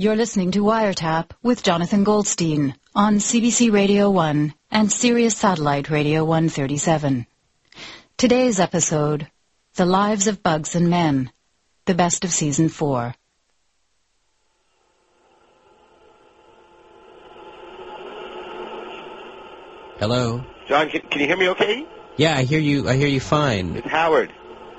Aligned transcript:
You're 0.00 0.16
listening 0.16 0.52
to 0.52 0.60
Wiretap 0.60 1.32
with 1.42 1.62
Jonathan 1.62 2.04
Goldstein 2.04 2.74
on 2.94 3.16
CBC 3.16 3.70
Radio 3.70 4.08
1 4.08 4.54
and 4.70 4.90
Sirius 4.90 5.36
Satellite 5.36 5.90
Radio 5.90 6.24
137. 6.24 7.26
Today's 8.16 8.60
episode, 8.60 9.30
The 9.74 9.84
Lives 9.84 10.26
of 10.26 10.42
Bugs 10.42 10.74
and 10.74 10.88
Men, 10.88 11.30
the 11.84 11.92
best 11.92 12.24
of 12.24 12.32
season 12.32 12.70
4. 12.70 13.14
Hello. 19.98 20.42
John, 20.66 20.88
can, 20.88 21.02
can 21.10 21.20
you 21.20 21.26
hear 21.26 21.36
me 21.36 21.48
okay? 21.50 21.86
Yeah, 22.16 22.38
I 22.38 22.44
hear 22.44 22.60
you. 22.60 22.88
I 22.88 22.96
hear 22.96 23.06
you 23.06 23.20
fine. 23.20 23.76
It's 23.76 23.86
Howard. 23.86 24.32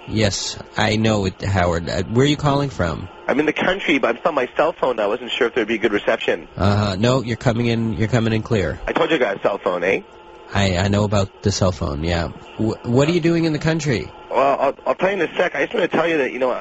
Yes, 0.07 0.57
I 0.77 0.95
know 0.95 1.25
it, 1.25 1.41
Howard. 1.41 1.89
Uh, 1.89 2.03
where 2.03 2.25
are 2.25 2.29
you 2.29 2.37
calling 2.37 2.69
from? 2.69 3.07
I'm 3.27 3.39
in 3.39 3.45
the 3.45 3.53
country, 3.53 3.97
but 3.99 4.15
I'm 4.17 4.21
on 4.25 4.35
my 4.35 4.49
cell 4.57 4.73
phone. 4.73 4.99
I 4.99 5.07
wasn't 5.07 5.31
sure 5.31 5.47
if 5.47 5.55
there'd 5.55 5.67
be 5.67 5.77
good 5.77 5.93
reception. 5.93 6.47
Uh, 6.57 6.95
no, 6.99 7.21
you're 7.21 7.37
coming 7.37 7.67
in. 7.67 7.93
You're 7.93 8.07
coming 8.07 8.33
in 8.33 8.41
clear. 8.41 8.79
I 8.87 8.91
told 8.93 9.09
you 9.09 9.15
I 9.17 9.19
got 9.19 9.37
a 9.37 9.41
cell 9.41 9.57
phone, 9.57 9.83
eh? 9.83 10.01
I 10.53 10.77
I 10.77 10.87
know 10.89 11.05
about 11.05 11.29
the 11.43 11.51
cell 11.51 11.71
phone. 11.71 12.03
Yeah. 12.03 12.29
W- 12.57 12.75
what 12.83 13.07
are 13.07 13.11
you 13.11 13.21
doing 13.21 13.45
in 13.45 13.53
the 13.53 13.59
country? 13.59 14.05
Well, 14.29 14.57
I'll, 14.59 14.75
I'll 14.85 14.95
tell 14.95 15.15
you 15.15 15.23
in 15.23 15.29
a 15.29 15.35
sec. 15.37 15.55
I 15.55 15.61
just 15.61 15.73
want 15.73 15.89
to 15.89 15.97
tell 15.97 16.07
you 16.07 16.17
that, 16.17 16.31
you 16.33 16.39
know, 16.39 16.51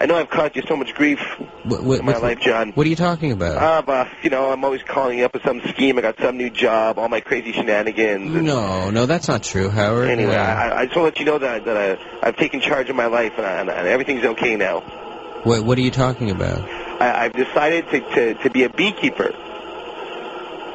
I, 0.00 0.06
know 0.06 0.16
I've 0.16 0.30
caused 0.30 0.56
you 0.56 0.62
so 0.68 0.76
much 0.76 0.94
grief 0.94 1.20
What, 1.64 1.82
what, 1.82 2.00
in 2.00 2.06
my 2.06 2.16
life, 2.18 2.40
John. 2.40 2.72
What 2.72 2.86
are 2.86 2.90
you 2.90 2.96
talking 2.96 3.32
about? 3.32 3.56
Uh, 3.56 3.82
but, 3.82 4.08
you 4.22 4.30
know, 4.30 4.50
I'm 4.52 4.64
always 4.64 4.82
calling 4.82 5.18
you 5.18 5.24
up 5.24 5.34
with 5.34 5.42
some 5.42 5.60
scheme. 5.68 5.98
I 5.98 6.02
got 6.02 6.18
some 6.18 6.36
new 6.36 6.50
job, 6.50 6.98
all 6.98 7.08
my 7.08 7.20
crazy 7.20 7.52
shenanigans. 7.52 8.30
no, 8.30 8.90
no, 8.90 9.06
that's 9.06 9.28
not 9.28 9.42
true, 9.42 9.68
Howard. 9.70 10.08
Anyway, 10.10 10.34
Uh, 10.34 10.38
I, 10.42 10.80
I 10.80 10.84
just 10.86 10.96
want 10.96 11.14
to 11.14 11.18
let 11.18 11.18
you 11.20 11.24
know 11.26 11.38
that, 11.38 11.64
that 11.64 11.76
I, 12.22 12.26
I've 12.28 12.36
taken 12.36 12.60
charge 12.60 12.90
of 12.90 12.96
my 12.96 13.06
life 13.06 13.32
and, 13.36 13.46
I, 13.46 13.60
and, 13.60 13.70
and 13.70 13.88
everything's 13.88 14.24
okay 14.24 14.56
now. 14.56 14.80
what 15.44 15.62
what 15.64 15.78
are 15.78 15.82
you 15.82 15.90
talking 15.90 16.30
about? 16.30 16.60
I, 17.00 17.24
I've 17.24 17.32
decided 17.34 17.88
to, 17.90 18.00
to, 18.00 18.34
to 18.42 18.50
be 18.50 18.64
a 18.64 18.70
beekeeper. 18.70 19.32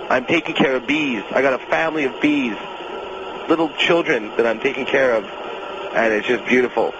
I'm 0.10 0.26
taking 0.26 0.56
care 0.56 0.76
of 0.76 0.88
bees. 0.88 1.24
I 1.32 1.42
got 1.42 1.54
a 1.54 1.66
family 1.68 2.04
of 2.04 2.20
bees, 2.22 2.58
little 3.48 3.70
children 3.70 4.28
that 4.38 4.46
I'm 4.46 4.60
taking 4.60 4.86
care 4.86 5.16
of, 5.16 5.24
and 5.26 6.14
it's 6.14 6.28
just 6.28 6.46
beautiful. 6.46 6.94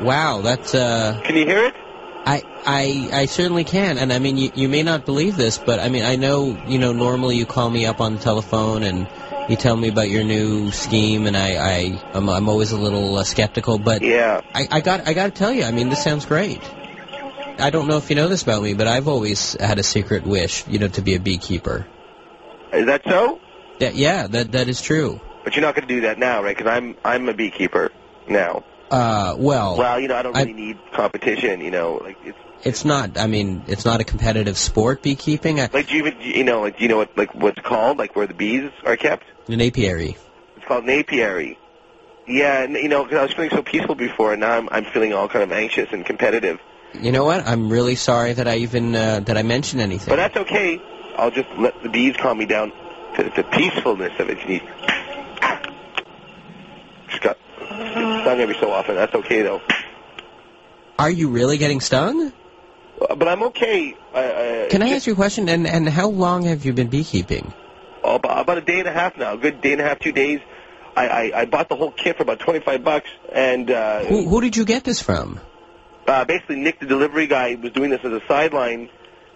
Wow, 0.00 0.42
that's 0.42 0.74
uh. 0.74 1.20
Can 1.24 1.36
you 1.36 1.44
hear 1.44 1.64
it? 1.64 1.74
I, 2.26 2.42
I 2.66 3.10
I 3.12 3.26
certainly 3.26 3.64
can, 3.64 3.96
and 3.96 4.12
I 4.12 4.18
mean 4.18 4.36
you, 4.36 4.50
you 4.54 4.68
may 4.68 4.82
not 4.82 5.06
believe 5.06 5.36
this, 5.36 5.56
but 5.56 5.80
I 5.80 5.88
mean 5.88 6.04
I 6.04 6.16
know 6.16 6.58
you 6.66 6.78
know 6.78 6.92
normally 6.92 7.36
you 7.36 7.46
call 7.46 7.70
me 7.70 7.86
up 7.86 8.00
on 8.00 8.16
the 8.16 8.20
telephone 8.20 8.82
and 8.82 9.08
you 9.48 9.56
tell 9.56 9.74
me 9.74 9.88
about 9.88 10.10
your 10.10 10.24
new 10.24 10.70
scheme, 10.70 11.26
and 11.26 11.36
I 11.36 11.56
I 11.56 12.02
I'm, 12.12 12.28
I'm 12.28 12.48
always 12.48 12.72
a 12.72 12.78
little 12.78 13.16
uh, 13.16 13.24
skeptical, 13.24 13.78
but 13.78 14.02
Yeah. 14.02 14.42
I, 14.54 14.68
I 14.70 14.80
got 14.80 15.08
I 15.08 15.14
got 15.14 15.26
to 15.26 15.30
tell 15.30 15.52
you, 15.52 15.64
I 15.64 15.70
mean 15.70 15.88
this 15.88 16.02
sounds 16.04 16.26
great. 16.26 16.60
I 17.58 17.70
don't 17.70 17.88
know 17.88 17.96
if 17.96 18.10
you 18.10 18.16
know 18.16 18.28
this 18.28 18.42
about 18.42 18.62
me, 18.62 18.74
but 18.74 18.86
I've 18.86 19.08
always 19.08 19.54
had 19.58 19.78
a 19.78 19.82
secret 19.82 20.24
wish, 20.24 20.66
you 20.68 20.78
know, 20.78 20.88
to 20.88 21.02
be 21.02 21.14
a 21.14 21.20
beekeeper. 21.20 21.86
Is 22.72 22.86
that 22.86 23.02
so? 23.04 23.40
Yeah, 23.80 23.90
yeah, 23.94 24.26
that 24.26 24.52
that 24.52 24.68
is 24.68 24.80
true. 24.82 25.20
But 25.44 25.56
you're 25.56 25.64
not 25.64 25.74
going 25.74 25.88
to 25.88 25.94
do 25.94 26.02
that 26.02 26.18
now, 26.18 26.42
right? 26.42 26.56
Because 26.56 26.70
I'm 26.70 26.96
I'm 27.04 27.28
a 27.28 27.34
beekeeper 27.34 27.90
now. 28.28 28.64
Uh, 28.90 29.34
well, 29.36 29.76
Well, 29.76 30.00
you 30.00 30.08
know, 30.08 30.16
I 30.16 30.22
don't 30.22 30.36
I- 30.36 30.40
really 30.42 30.54
need 30.54 30.78
competition. 30.92 31.60
You 31.60 31.70
know, 31.70 32.00
like 32.02 32.16
it's 32.24 32.38
it's 32.62 32.84
not. 32.84 33.18
I 33.18 33.26
mean, 33.26 33.64
it's 33.68 33.84
not 33.84 34.00
a 34.00 34.04
competitive 34.04 34.56
sport. 34.58 35.02
Beekeeping, 35.02 35.60
I, 35.60 35.68
like 35.72 35.88
do 35.88 35.96
you 35.96 36.06
even 36.06 36.20
you 36.20 36.44
know 36.44 36.62
like 36.62 36.78
do 36.78 36.82
you 36.82 36.88
know 36.88 36.96
what 36.96 37.16
like 37.16 37.34
what's 37.34 37.60
called 37.60 37.98
like 37.98 38.16
where 38.16 38.26
the 38.26 38.34
bees 38.34 38.70
are 38.84 38.96
kept? 38.96 39.24
an 39.48 39.60
apiary. 39.60 40.16
It's 40.56 40.66
called 40.66 40.84
an 40.84 40.90
apiary. 40.90 41.58
Yeah, 42.26 42.62
and, 42.62 42.74
you 42.74 42.88
know, 42.88 43.04
because 43.04 43.18
I 43.18 43.22
was 43.22 43.32
feeling 43.32 43.50
so 43.50 43.62
peaceful 43.62 43.94
before, 43.94 44.32
and 44.32 44.40
now 44.40 44.52
I'm 44.52 44.68
I'm 44.70 44.84
feeling 44.84 45.12
all 45.12 45.28
kind 45.28 45.42
of 45.42 45.52
anxious 45.52 45.88
and 45.92 46.04
competitive. 46.04 46.60
You 46.94 47.12
know 47.12 47.24
what? 47.24 47.46
I'm 47.46 47.70
really 47.70 47.96
sorry 47.96 48.32
that 48.34 48.48
I 48.48 48.56
even 48.58 48.94
uh, 48.94 49.20
that 49.20 49.36
I 49.36 49.42
mentioned 49.42 49.80
anything. 49.82 50.08
But 50.08 50.16
that's 50.16 50.36
okay. 50.36 50.80
I'll 51.16 51.30
just 51.30 51.48
let 51.58 51.82
the 51.82 51.88
bees 51.88 52.16
calm 52.16 52.38
me 52.38 52.46
down 52.46 52.72
to 53.16 53.22
the 53.24 53.44
peacefulness 53.44 54.12
of 54.18 54.28
it. 54.30 54.38
You 54.48 54.60
just 57.08 57.22
got 57.22 57.38
get 57.68 57.87
stung 58.22 58.40
every 58.40 58.56
so 58.60 58.70
often. 58.70 58.94
That's 58.94 59.14
okay 59.14 59.42
though. 59.42 59.60
Are 60.98 61.10
you 61.10 61.28
really 61.30 61.58
getting 61.58 61.80
stung? 61.80 62.32
Uh, 63.00 63.14
But 63.14 63.28
I'm 63.28 63.42
okay. 63.44 63.94
I, 64.14 64.64
I, 64.64 64.66
Can 64.70 64.82
I 64.82 64.90
ask 64.90 65.06
you 65.06 65.12
a 65.12 65.16
question? 65.16 65.48
And 65.48 65.66
and 65.66 65.88
how 65.88 66.08
long 66.08 66.44
have 66.44 66.64
you 66.64 66.72
been 66.72 66.88
beekeeping? 66.88 67.52
Oh, 68.02 68.16
about, 68.16 68.40
about 68.40 68.58
a 68.58 68.60
day 68.62 68.78
and 68.80 68.88
a 68.88 68.92
half 68.92 69.16
now. 69.16 69.34
A 69.34 69.36
good 69.36 69.60
day 69.60 69.72
and 69.72 69.80
a 69.80 69.84
half, 69.84 69.98
two 69.98 70.12
days. 70.12 70.40
I, 70.96 71.06
I, 71.08 71.40
I 71.42 71.44
bought 71.44 71.68
the 71.68 71.76
whole 71.76 71.92
kit 71.92 72.16
for 72.16 72.22
about 72.24 72.40
25 72.40 72.82
bucks, 72.82 73.08
and 73.32 73.70
uh, 73.70 74.04
Who 74.04 74.24
who 74.28 74.40
did 74.40 74.56
you 74.56 74.64
get 74.64 74.82
this 74.82 75.00
from? 75.00 75.38
uh, 76.08 76.24
basically 76.24 76.56
Nick, 76.56 76.80
the 76.80 76.86
delivery 76.86 77.26
guy, 77.28 77.54
was 77.54 77.70
doing 77.72 77.90
this 77.90 78.00
as 78.02 78.12
a 78.12 78.20
sideline, 78.26 78.88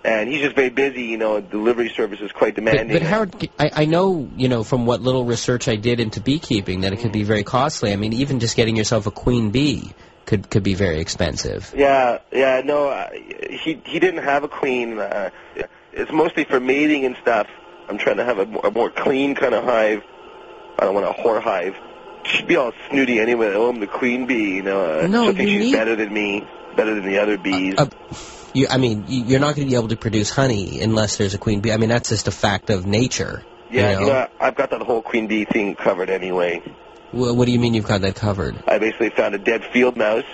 and 0.05 0.29
he's 0.29 0.41
just 0.41 0.57
very 0.57 0.71
busy. 0.71 1.03
You 1.05 1.19
know, 1.19 1.41
delivery 1.41 1.89
service 1.91 2.21
is 2.21 2.33
quite 2.33 2.55
demanding. 2.55 2.89
but 2.97 3.03
Howard, 3.03 3.49
I, 3.59 3.71
I 3.75 3.85
know 3.85 4.29
you 4.37 4.49
know 4.49 4.65
from 4.65 4.87
what 4.87 5.01
little 5.01 5.25
research 5.25 5.69
I 5.69 5.77
did 5.77 6.01
into 6.01 6.21
beekeeping 6.21 6.81
that 6.83 6.93
it 6.93 7.01
could 7.01 7.13
be 7.13 7.23
very 7.25 7.45
costly. 7.45 7.93
I 7.93 7.97
mean, 7.97 8.13
even 8.15 8.41
just 8.41 8.57
getting 8.57 8.77
yourself 8.77 9.07
a 9.07 9.11
queen 9.11 9.51
bee 9.51 9.93
could 10.27 10.49
could 10.51 10.63
be 10.63 10.75
very 10.75 11.01
expensive. 11.01 11.73
Yeah, 11.77 12.19
yeah, 12.33 12.63
no, 12.65 12.89
uh, 12.89 13.11
he 13.13 13.81
he 13.85 13.99
didn't 13.99 14.23
have 14.25 14.45
a 14.45 14.49
queen. 14.49 14.99
Uh, 14.99 15.31
it's 15.93 16.11
mostly 16.13 16.45
for 16.45 16.59
mating 16.61 17.05
and 17.05 17.17
stuff. 17.21 17.47
I'm 17.89 17.99
trying 17.99 18.17
to 18.17 18.25
have 18.25 18.39
a 18.39 18.47
more, 18.47 18.67
a 18.67 18.71
more 18.71 18.91
clean 18.91 19.35
kind 19.35 19.55
of 19.55 19.65
hive. 19.65 20.03
I 20.79 20.85
don't 20.85 20.95
want 20.95 21.07
a 21.07 21.13
whore 21.23 21.43
hive. 21.43 21.75
She'd 22.25 22.47
be 22.47 22.57
all 22.57 22.73
snooty 22.89 23.19
anyway. 23.21 23.53
Oh, 23.55 23.69
I'm 23.69 23.81
the 23.81 23.87
queen 23.89 24.27
bee, 24.27 24.55
you 24.57 24.63
know. 24.63 25.01
Uh, 25.01 25.07
No, 25.09 25.25
she'll 25.25 25.35
think 25.35 25.49
she's 25.51 25.61
need- 25.61 25.73
better 25.73 25.97
than 25.97 26.13
me, 26.13 26.47
better 26.77 26.95
than 26.95 27.05
the 27.05 27.19
other 27.19 27.37
bees. 27.37 27.75
Uh, 27.77 27.87
you, 28.55 28.67
I 28.71 28.77
mean, 28.79 29.05
you- 29.09 29.25
you're 29.25 29.41
not 29.41 29.55
going 29.57 29.67
to 29.67 29.71
be 29.71 29.77
able 29.77 29.89
to 29.89 29.97
produce 29.97 30.31
honey 30.31 30.81
unless 30.81 31.17
there's 31.17 31.35
a 31.35 31.39
queen 31.39 31.61
bee. 31.61 31.73
I 31.73 31.77
mean, 31.77 31.89
that's 31.89 32.09
just 32.09 32.29
a 32.29 32.33
fact 32.33 32.71
of 32.71 32.87
nature. 32.87 33.43
yeah, 33.71 33.91
you 33.91 33.95
know? 33.95 34.01
you 34.01 34.07
know, 34.13 34.27
I've 34.41 34.55
got 34.55 34.71
that 34.71 34.83
whole 34.83 35.01
queen 35.03 35.27
bee 35.27 35.45
thing 35.47 35.75
covered 35.75 36.11
anyway. 36.11 36.63
Wha- 37.13 37.33
what 37.33 37.47
do 37.47 37.53
you 37.53 37.59
mean 37.59 37.73
you've 37.75 37.87
got 37.89 38.03
that 38.03 38.15
covered? 38.15 38.55
I 38.67 38.79
basically 38.79 39.11
found 39.11 39.35
a 39.35 39.39
dead 39.39 39.65
field 39.73 39.97
mouse, 39.97 40.25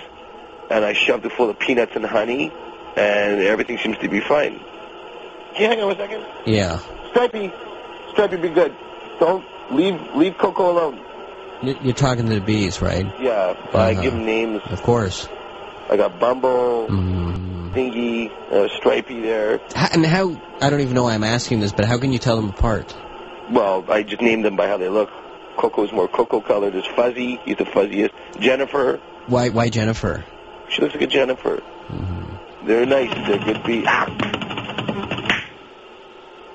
and 0.69 0.83
I 0.83 0.91
shoved 0.93 1.25
it 1.25 1.31
full 1.31 1.49
of 1.49 1.57
peanuts 1.59 1.93
and 1.95 2.05
honey, 2.05 2.51
and 2.97 3.41
everything 3.41 3.77
seems 3.77 3.97
to 3.99 4.09
be 4.09 4.19
fine. 4.19 4.59
Can 5.55 5.61
you 5.61 5.67
hang 5.69 5.81
on 5.81 5.91
a 5.91 5.95
second? 5.95 6.25
Yeah, 6.45 6.79
Stripey, 7.11 7.51
Stripey, 8.11 8.37
be 8.37 8.49
good. 8.49 8.75
Don't 9.19 9.43
leave 9.71 9.99
leave 10.15 10.37
Coco 10.37 10.71
alone. 10.71 10.99
You- 11.61 11.77
you're 11.81 11.93
talking 11.93 12.27
to 12.27 12.35
the 12.35 12.41
bees, 12.41 12.81
right? 12.81 13.05
Yeah, 13.21 13.53
I 13.73 13.91
Uh-huh. 13.91 14.01
give 14.01 14.13
them 14.13 14.25
names. 14.25 14.61
Of 14.69 14.81
course. 14.83 15.27
I 15.89 15.97
got 15.97 16.19
Bumble, 16.19 16.87
Mm. 16.89 17.48
Stingy, 17.71 18.31
uh, 18.51 18.67
Stripey 18.77 19.21
there. 19.21 19.55
H- 19.75 19.89
And 19.93 20.05
how? 20.05 20.39
I 20.61 20.69
don't 20.69 20.81
even 20.81 20.93
know 20.95 21.03
why 21.03 21.13
I'm 21.13 21.23
asking 21.23 21.59
this, 21.59 21.71
but 21.71 21.85
how 21.85 21.97
can 21.99 22.11
you 22.11 22.19
tell 22.19 22.35
them 22.35 22.49
apart? 22.49 22.95
Well, 23.51 23.85
I 23.89 24.03
just 24.03 24.21
named 24.21 24.45
them 24.45 24.55
by 24.55 24.67
how 24.67 24.77
they 24.77 24.89
look. 24.89 25.09
Coco's 25.57 25.91
more 25.91 26.07
cocoa 26.07 26.39
colored. 26.41 26.73
There's 26.73 26.87
Fuzzy. 26.95 27.39
He's 27.45 27.57
the 27.57 27.65
fuzziest. 27.65 28.11
Jennifer. 28.39 28.99
Why? 29.27 29.49
Why 29.49 29.69
Jennifer? 29.69 30.23
She 30.69 30.81
looks 30.81 30.93
like 30.93 31.03
a 31.03 31.07
Jennifer. 31.07 31.57
Mm-hmm. 31.87 32.67
They're 32.67 32.85
nice. 32.85 33.13
They're 33.27 33.39
good 33.43 33.63
bees. 33.63 33.85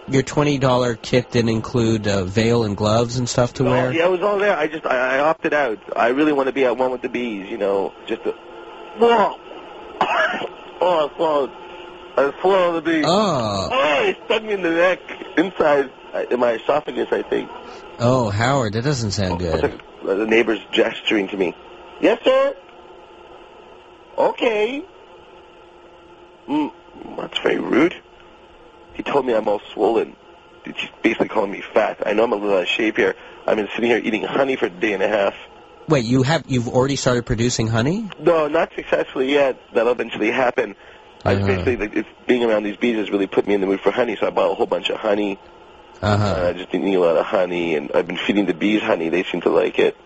Your 0.06 0.22
twenty 0.22 0.58
dollar 0.58 0.96
kit 0.96 1.30
didn't 1.30 1.48
include 1.50 2.06
uh, 2.06 2.24
veil 2.24 2.64
and 2.64 2.76
gloves 2.76 3.16
and 3.16 3.26
stuff 3.28 3.54
to 3.54 3.66
Oh, 3.66 3.70
wear. 3.70 3.92
yeah, 3.92 4.04
it 4.04 4.10
was 4.10 4.20
all 4.20 4.38
there. 4.38 4.54
I 4.56 4.66
just 4.68 4.84
I, 4.86 5.16
I 5.16 5.18
opted 5.20 5.54
out. 5.54 5.78
I 5.96 6.08
really 6.08 6.32
want 6.32 6.48
to 6.48 6.52
be 6.52 6.64
at 6.66 6.76
one 6.76 6.90
with 6.90 7.00
the 7.02 7.08
bees. 7.08 7.48
You 7.50 7.56
know, 7.58 7.92
just 8.06 8.20
a. 8.26 8.34
Oh, 10.80 11.08
I 11.10 11.16
swallowed. 11.16 11.50
I 12.16 12.40
swallowed 12.40 12.84
the 12.84 12.90
bee. 12.90 13.02
Oh, 13.04 13.68
Oh, 13.72 14.04
it 14.08 14.16
stuck 14.26 14.42
me 14.44 14.52
in 14.52 14.62
the 14.62 14.70
neck, 14.70 15.00
inside, 15.36 15.90
uh, 16.12 16.24
in 16.30 16.38
my 16.40 16.52
esophagus, 16.52 17.08
I 17.10 17.22
think. 17.22 17.50
oh, 17.98 18.28
Howard, 18.30 18.74
that 18.74 18.84
doesn't 18.84 19.10
sound 19.12 19.40
good. 19.40 19.64
uh, 19.64 19.68
the 20.14 20.26
neighbor's 20.26 20.60
gesturing 20.72 21.28
to 21.28 21.36
me. 21.36 21.54
Yes, 22.00 22.20
sir. 22.24 22.54
Okay. 24.16 24.84
Mm, 26.48 26.72
that's 27.16 27.38
very 27.38 27.58
rude. 27.58 27.94
He 28.94 29.02
told 29.02 29.26
me 29.26 29.34
I'm 29.34 29.48
all 29.48 29.60
swollen. 29.72 30.14
He's 30.64 30.74
basically 31.02 31.28
calling 31.28 31.50
me 31.50 31.62
fat. 31.72 32.02
I 32.06 32.12
know 32.12 32.24
I'm 32.24 32.32
a 32.32 32.36
little 32.36 32.56
out 32.56 32.62
of 32.62 32.68
shape 32.68 32.96
here. 32.96 33.14
I've 33.46 33.56
been 33.56 33.68
sitting 33.74 33.90
here 33.90 33.98
eating 33.98 34.22
honey 34.22 34.56
for 34.56 34.66
a 34.66 34.70
day 34.70 34.92
and 34.92 35.02
a 35.02 35.08
half. 35.08 35.34
Wait, 35.88 36.04
you 36.04 36.22
have 36.22 36.44
you've 36.46 36.68
already 36.68 36.96
started 36.96 37.26
producing 37.26 37.68
honey? 37.68 38.08
No, 38.18 38.48
not 38.48 38.72
successfully 38.74 39.32
yet. 39.32 39.58
That'll 39.74 39.92
eventually 39.92 40.30
happen. 40.30 40.76
I 41.24 41.34
Uh-huh. 41.34 41.46
basically, 41.46 41.76
like, 41.76 41.96
it's, 41.96 42.08
being 42.26 42.44
around 42.44 42.64
these 42.64 42.76
bees 42.76 42.96
has 42.96 43.10
really 43.10 43.26
put 43.26 43.46
me 43.46 43.54
in 43.54 43.60
the 43.60 43.66
mood 43.66 43.80
for 43.80 43.90
honey, 43.90 44.16
so 44.18 44.26
I 44.26 44.30
bought 44.30 44.50
a 44.50 44.54
whole 44.54 44.66
bunch 44.66 44.90
of 44.90 44.96
honey. 44.96 45.38
Uh 46.02 46.06
Uh. 46.06 46.46
I 46.48 46.52
just 46.52 46.70
been 46.70 46.82
eating 46.82 46.96
a 46.96 47.00
lot 47.00 47.16
of 47.16 47.26
honey, 47.26 47.76
and 47.76 47.90
I've 47.94 48.06
been 48.06 48.16
feeding 48.18 48.46
the 48.46 48.54
bees 48.54 48.82
honey. 48.82 49.08
They 49.10 49.24
seem 49.24 49.40
to 49.42 49.50
like 49.50 49.78
it, 49.78 49.96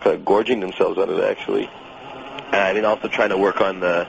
kind 0.00 0.16
of 0.16 0.24
gorging 0.24 0.60
themselves 0.60 0.98
on 0.98 1.10
it 1.10 1.22
actually. 1.22 1.68
And 2.46 2.56
I've 2.56 2.74
been 2.74 2.84
also 2.84 3.08
trying 3.08 3.30
to 3.30 3.38
work 3.38 3.60
on 3.60 3.80
the 3.80 4.06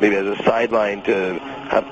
maybe 0.00 0.16
as 0.16 0.26
a 0.26 0.42
sideline 0.42 1.02
to 1.04 1.38
have 1.70 1.84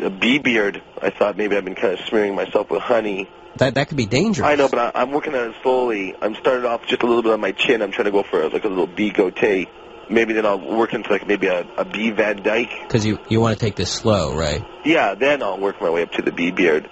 a 0.00 0.10
bee 0.10 0.38
beard. 0.38 0.82
I 1.00 1.10
thought 1.10 1.36
maybe 1.36 1.56
I've 1.56 1.64
been 1.64 1.74
kind 1.74 1.94
of 1.98 2.00
smearing 2.06 2.34
myself 2.34 2.70
with 2.70 2.82
honey. 2.82 3.28
That 3.56 3.74
that 3.74 3.88
could 3.88 3.96
be 3.96 4.06
dangerous. 4.06 4.46
I 4.46 4.54
know, 4.54 4.68
but 4.68 4.78
I, 4.78 5.02
I'm 5.02 5.10
working 5.10 5.34
on 5.34 5.50
it 5.50 5.56
slowly. 5.62 6.14
I'm 6.20 6.34
started 6.36 6.64
off 6.64 6.86
just 6.86 7.02
a 7.02 7.06
little 7.06 7.22
bit 7.22 7.32
on 7.32 7.40
my 7.40 7.52
chin. 7.52 7.82
I'm 7.82 7.92
trying 7.92 8.06
to 8.06 8.10
go 8.10 8.22
for 8.22 8.48
like 8.48 8.64
a 8.64 8.68
little 8.68 8.86
B 8.86 9.10
goatee. 9.10 9.68
maybe 10.08 10.32
then 10.32 10.46
I'll 10.46 10.60
work 10.60 10.94
into 10.94 11.10
like 11.10 11.26
maybe 11.26 11.48
a, 11.48 11.66
a 11.76 11.84
Van 11.84 12.42
Dyke. 12.42 12.70
Because 12.82 13.04
you 13.04 13.18
you 13.28 13.40
want 13.40 13.58
to 13.58 13.64
take 13.64 13.76
this 13.76 13.90
slow, 13.90 14.34
right? 14.34 14.64
Yeah, 14.84 15.14
then 15.14 15.42
I'll 15.42 15.58
work 15.58 15.80
my 15.80 15.90
way 15.90 16.02
up 16.02 16.12
to 16.12 16.22
the 16.22 16.32
B 16.32 16.50
beard. 16.50 16.88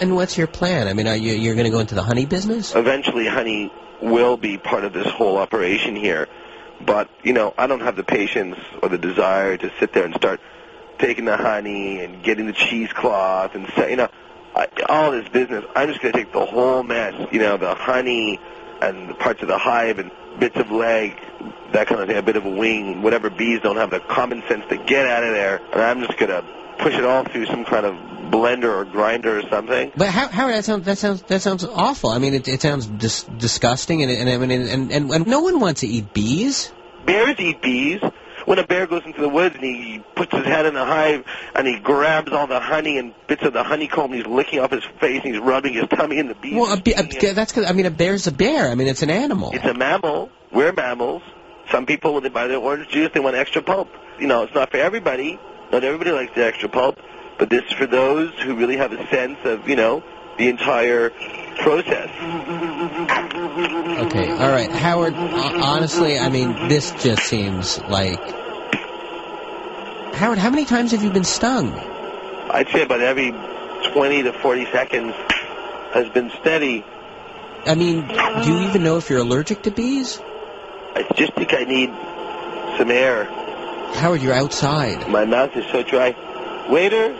And 0.00 0.16
what's 0.16 0.36
your 0.36 0.48
plan? 0.48 0.88
I 0.88 0.92
mean, 0.92 1.06
are 1.06 1.16
you 1.16 1.32
you're 1.32 1.54
going 1.54 1.66
to 1.66 1.70
go 1.70 1.78
into 1.78 1.94
the 1.94 2.02
honey 2.02 2.26
business? 2.26 2.74
Eventually, 2.74 3.26
honey 3.26 3.72
will 4.02 4.36
be 4.36 4.58
part 4.58 4.84
of 4.84 4.92
this 4.92 5.06
whole 5.06 5.38
operation 5.38 5.94
here. 5.96 6.28
But, 6.84 7.08
you 7.22 7.32
know, 7.32 7.54
I 7.56 7.66
don't 7.68 7.80
have 7.80 7.96
the 7.96 8.02
patience 8.02 8.56
or 8.82 8.88
the 8.88 8.98
desire 8.98 9.56
to 9.56 9.72
sit 9.78 9.92
there 9.92 10.04
and 10.04 10.14
start 10.14 10.40
taking 10.98 11.24
the 11.24 11.36
honey 11.36 12.00
and 12.00 12.22
getting 12.22 12.46
the 12.46 12.52
cheesecloth 12.52 13.54
and, 13.54 13.68
you 13.88 13.96
know, 13.96 14.08
I, 14.54 14.68
all 14.88 15.10
this 15.10 15.28
business. 15.28 15.64
I'm 15.74 15.88
just 15.88 16.00
going 16.00 16.12
to 16.12 16.18
take 16.18 16.32
the 16.32 16.44
whole 16.44 16.82
mess, 16.82 17.14
you 17.32 17.40
know, 17.40 17.56
the 17.56 17.74
honey 17.74 18.38
and 18.80 19.08
the 19.08 19.14
parts 19.14 19.42
of 19.42 19.48
the 19.48 19.58
hive 19.58 19.98
and 19.98 20.10
bits 20.38 20.56
of 20.56 20.70
leg, 20.70 21.18
that 21.72 21.86
kind 21.86 22.00
of 22.00 22.08
thing, 22.08 22.16
a 22.16 22.22
bit 22.22 22.36
of 22.36 22.44
a 22.44 22.50
wing, 22.50 23.02
whatever 23.02 23.30
bees 23.30 23.60
don't 23.62 23.76
have 23.76 23.90
the 23.90 24.00
common 24.00 24.42
sense 24.48 24.64
to 24.68 24.76
get 24.76 25.06
out 25.06 25.24
of 25.24 25.32
there. 25.32 25.60
And 25.72 25.80
I'm 25.80 26.00
just 26.00 26.18
going 26.18 26.30
to 26.30 26.44
push 26.78 26.94
it 26.94 27.04
all 27.04 27.24
through 27.24 27.46
some 27.46 27.64
kind 27.64 27.86
of 27.86 27.94
blender 28.30 28.74
or 28.74 28.84
grinder 28.84 29.38
or 29.38 29.42
something. 29.48 29.92
But 29.96 30.08
how, 30.08 30.28
how 30.28 30.48
that 30.48 30.64
sounds 30.64 30.84
that 30.86 30.98
sounds 30.98 31.22
that 31.22 31.42
sounds 31.42 31.64
awful. 31.64 32.10
I 32.10 32.18
mean, 32.18 32.34
it, 32.34 32.48
it 32.48 32.62
sounds 32.62 32.86
dis- 32.86 33.24
disgusting, 33.24 34.02
and 34.02 34.10
and, 34.10 34.28
and 34.28 34.52
and 34.52 34.92
and 34.92 35.10
and 35.10 35.26
no 35.26 35.40
one 35.40 35.60
wants 35.60 35.80
to 35.80 35.86
eat 35.86 36.12
bees. 36.12 36.72
Bears 37.06 37.38
eat 37.38 37.62
bees. 37.62 38.00
When 38.44 38.58
a 38.58 38.66
bear 38.66 38.86
goes 38.86 39.02
into 39.06 39.20
the 39.20 39.28
woods 39.28 39.54
and 39.54 39.64
he 39.64 40.02
puts 40.14 40.32
his 40.32 40.44
head 40.44 40.66
in 40.66 40.74
the 40.74 40.84
hive 40.84 41.24
and 41.54 41.66
he 41.66 41.78
grabs 41.78 42.32
all 42.32 42.46
the 42.46 42.60
honey 42.60 42.98
and 42.98 43.14
bits 43.26 43.42
of 43.42 43.52
the 43.52 43.62
honeycomb 43.62 44.12
and 44.12 44.14
he's 44.16 44.26
licking 44.26 44.58
off 44.58 44.70
his 44.70 44.84
face 45.00 45.22
and 45.24 45.34
he's 45.34 45.42
rubbing 45.42 45.74
his 45.74 45.86
tummy 45.88 46.18
in 46.18 46.28
the 46.28 46.34
bees. 46.34 46.54
Well, 46.54 46.72
a, 46.72 46.80
be- 46.80 46.92
a, 46.92 47.32
that's 47.32 47.52
because 47.52 47.68
I 47.68 47.72
mean, 47.72 47.86
a 47.86 47.90
bear's 47.90 48.26
a 48.26 48.32
bear. 48.32 48.70
I 48.70 48.74
mean, 48.74 48.88
it's 48.88 49.02
an 49.02 49.10
animal. 49.10 49.52
It's 49.52 49.64
a 49.64 49.74
mammal. 49.74 50.30
We're 50.52 50.72
mammals. 50.72 51.22
Some 51.70 51.86
people, 51.86 52.14
when 52.14 52.22
they 52.22 52.28
buy 52.28 52.46
their 52.46 52.58
orange 52.58 52.88
juice, 52.88 53.10
they 53.14 53.20
want 53.20 53.36
extra 53.36 53.62
pulp. 53.62 53.88
You 54.18 54.26
know, 54.26 54.42
it's 54.42 54.54
not 54.54 54.70
for 54.70 54.76
everybody. 54.76 55.38
Not 55.72 55.82
everybody 55.82 56.12
likes 56.12 56.34
the 56.34 56.44
extra 56.44 56.68
pulp. 56.68 56.98
But 57.38 57.50
this 57.50 57.64
is 57.64 57.72
for 57.72 57.86
those 57.86 58.32
who 58.40 58.54
really 58.54 58.76
have 58.76 58.92
a 58.92 59.08
sense 59.08 59.38
of, 59.44 59.68
you 59.68 59.74
know, 59.76 60.04
the 60.38 60.48
entire 60.48 61.10
process. 61.58 62.10
Okay, 64.06 64.30
all 64.30 64.50
right, 64.50 64.70
Howard. 64.70 65.14
Honestly, 65.14 66.18
I 66.18 66.28
mean, 66.28 66.68
this 66.68 66.90
just 67.02 67.22
seems 67.22 67.78
like 67.82 68.20
Howard. 70.14 70.38
How 70.38 70.50
many 70.50 70.64
times 70.64 70.92
have 70.92 71.02
you 71.02 71.10
been 71.10 71.24
stung? 71.24 71.72
I'd 72.50 72.68
say 72.68 72.82
about 72.82 73.00
every 73.00 73.32
20 73.92 74.22
to 74.24 74.32
40 74.32 74.66
seconds 74.66 75.14
has 75.92 76.08
been 76.10 76.30
steady. 76.40 76.84
I 77.66 77.74
mean, 77.74 78.06
do 78.08 78.52
you 78.52 78.68
even 78.68 78.82
know 78.82 78.96
if 78.96 79.08
you're 79.08 79.20
allergic 79.20 79.62
to 79.62 79.70
bees? 79.70 80.20
I 80.94 81.06
just 81.16 81.34
think 81.34 81.54
I 81.54 81.64
need 81.64 81.90
some 82.78 82.90
air. 82.90 83.24
Howard, 83.94 84.22
you're 84.22 84.34
outside. 84.34 85.08
My 85.08 85.24
mouth 85.24 85.56
is 85.56 85.64
so 85.70 85.82
dry. 85.82 86.14
Waiter, 86.68 87.14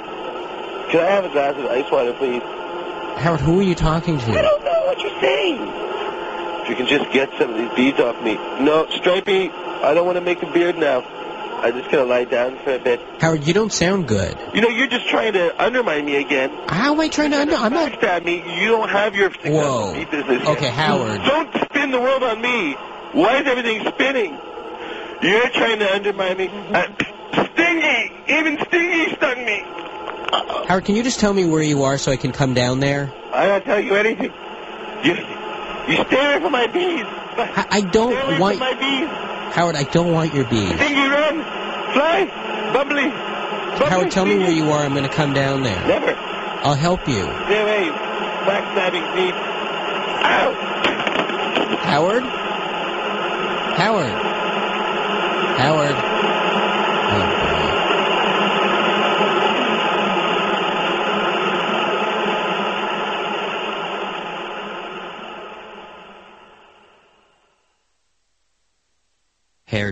can 0.90 1.00
I 1.00 1.10
have 1.10 1.24
a 1.24 1.30
glass 1.30 1.56
of 1.56 1.66
ice 1.66 1.90
water, 1.90 2.12
please? 2.14 2.42
Howard, 3.16 3.40
who 3.40 3.60
are 3.60 3.62
you 3.62 3.74
talking 3.74 4.18
to? 4.18 4.30
I 4.32 4.42
don't 4.42 4.64
know 4.64 4.82
what 4.86 5.00
you're 5.00 5.20
saying. 5.20 5.60
If 6.62 6.68
you 6.70 6.76
can 6.76 6.86
just 6.86 7.10
get 7.12 7.30
some 7.38 7.50
of 7.50 7.58
these 7.58 7.70
beads 7.74 8.00
off 8.00 8.22
me. 8.22 8.34
No, 8.34 8.86
Stripey, 8.90 9.50
I 9.50 9.94
don't 9.94 10.06
want 10.06 10.16
to 10.16 10.22
make 10.24 10.42
a 10.42 10.50
beard 10.52 10.76
now. 10.76 11.02
I'm 11.02 11.72
just 11.72 11.90
going 11.90 12.04
to 12.04 12.10
lie 12.10 12.24
down 12.24 12.58
for 12.62 12.74
a 12.74 12.78
bit. 12.78 13.00
Howard, 13.20 13.46
you 13.46 13.54
don't 13.54 13.72
sound 13.72 14.06
good. 14.06 14.36
You 14.52 14.60
know, 14.60 14.68
you're 14.68 14.88
just 14.88 15.08
trying 15.08 15.32
to 15.32 15.62
undermine 15.62 16.04
me 16.04 16.16
again. 16.16 16.50
How 16.68 16.92
am 16.92 17.00
I 17.00 17.08
trying 17.08 17.30
to? 17.30 17.40
Under- 17.40 17.54
I'm 17.54 17.72
not. 17.72 17.92
Backstab 17.92 18.24
me. 18.24 18.36
You 18.60 18.68
don't 18.68 18.90
have 18.90 19.14
your 19.14 19.30
Whoa. 19.30 19.94
beat 19.94 20.10
business 20.10 20.42
yet. 20.42 20.48
Okay, 20.58 20.68
Howard. 20.68 21.22
Don't 21.22 21.54
spin 21.64 21.90
the 21.90 22.00
world 22.00 22.22
on 22.22 22.42
me. 22.42 22.74
Why 23.12 23.40
is 23.40 23.46
everything 23.46 23.86
spinning? 23.86 24.38
You're 25.22 25.48
trying 25.50 25.78
to 25.78 25.90
undermine 25.94 26.36
me. 26.36 26.48
Uh, 26.48 26.86
Stingy! 27.32 28.12
Even 28.28 28.58
Stingy 28.66 29.14
stung 29.16 29.44
me. 29.44 29.62
Howard, 30.32 30.84
can 30.84 30.96
you 30.96 31.02
just 31.02 31.20
tell 31.20 31.32
me 31.32 31.44
where 31.44 31.62
you 31.62 31.82
are 31.84 31.98
so 31.98 32.12
I 32.12 32.16
can 32.16 32.32
come 32.32 32.54
down 32.54 32.80
there? 32.80 33.12
I 33.32 33.46
don't 33.46 33.64
tell 33.64 33.80
you 33.80 33.94
anything. 33.94 34.32
You, 35.04 35.14
you 35.88 36.04
stay 36.04 36.32
away 36.32 36.40
from 36.40 36.52
my 36.52 36.66
bees. 36.66 37.04
I, 37.36 37.66
I 37.70 37.78
Stay 37.80 37.80
away 37.80 37.90
don't 37.90 38.40
want 38.40 38.58
my 38.58 38.74
bees. 38.74 39.08
Howard. 39.54 39.76
I 39.76 39.84
don't 39.84 40.12
want 40.12 40.34
your 40.34 40.44
bees. 40.44 40.74
Stingy, 40.74 41.08
run. 41.08 41.42
Fly. 41.92 42.24
Bubbly. 42.72 43.04
Bubbly, 43.04 43.88
Howard, 43.88 44.10
tell 44.10 44.24
me 44.24 44.38
where 44.38 44.50
you 44.50 44.70
are. 44.70 44.84
I'm 44.84 44.92
going 44.94 45.08
to 45.08 45.14
come 45.14 45.32
down 45.32 45.62
there. 45.62 45.86
Never. 45.86 46.14
I'll 46.64 46.74
help 46.74 47.06
you. 47.06 47.22
Stay 47.22 47.60
away. 47.62 47.90
Backstabbing 48.46 49.14
bees. 49.14 49.34
Ow. 50.24 50.52
Howard? 51.82 52.22
Howard? 53.76 54.34
Howard? 55.58 56.33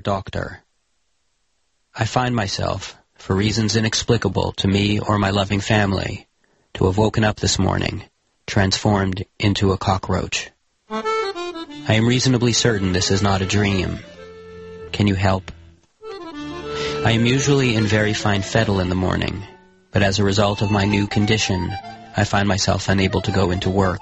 Doctor. 0.03 0.63
I 1.95 2.05
find 2.05 2.35
myself, 2.35 2.97
for 3.15 3.35
reasons 3.37 3.77
inexplicable 3.77 4.53
to 4.59 4.69
me 4.69 4.99
or 4.99 5.19
my 5.19 5.31
loving 5.31 5.61
family, 5.61 6.27
to 6.75 6.87
have 6.87 6.99
woken 6.99 7.25
up 7.25 7.37
this 7.37 7.59
morning, 7.59 8.05
transformed 8.47 9.25
into 9.39 9.73
a 9.73 9.79
cockroach. 9.79 10.51
I 10.91 11.95
am 11.95 12.07
reasonably 12.07 12.53
certain 12.53 12.93
this 12.93 13.11
is 13.11 13.23
not 13.23 13.43
a 13.43 13.47
dream. 13.47 13.99
Can 14.93 15.07
you 15.07 15.15
help? 15.15 15.51
I 17.05 17.13
am 17.13 17.27
usually 17.27 17.75
in 17.75 17.85
very 17.85 18.13
fine 18.15 18.43
fettle 18.43 18.81
in 18.81 18.89
the 18.89 18.95
morning, 18.95 19.43
but 19.91 20.03
as 20.03 20.19
a 20.19 20.25
result 20.25 20.63
of 20.63 20.71
my 20.71 20.85
new 20.85 21.07
condition, 21.07 21.73
I 22.17 22.25
find 22.25 22.47
myself 22.47 22.89
unable 22.89 23.21
to 23.23 23.33
go 23.33 23.51
into 23.51 23.71
work. 23.71 24.01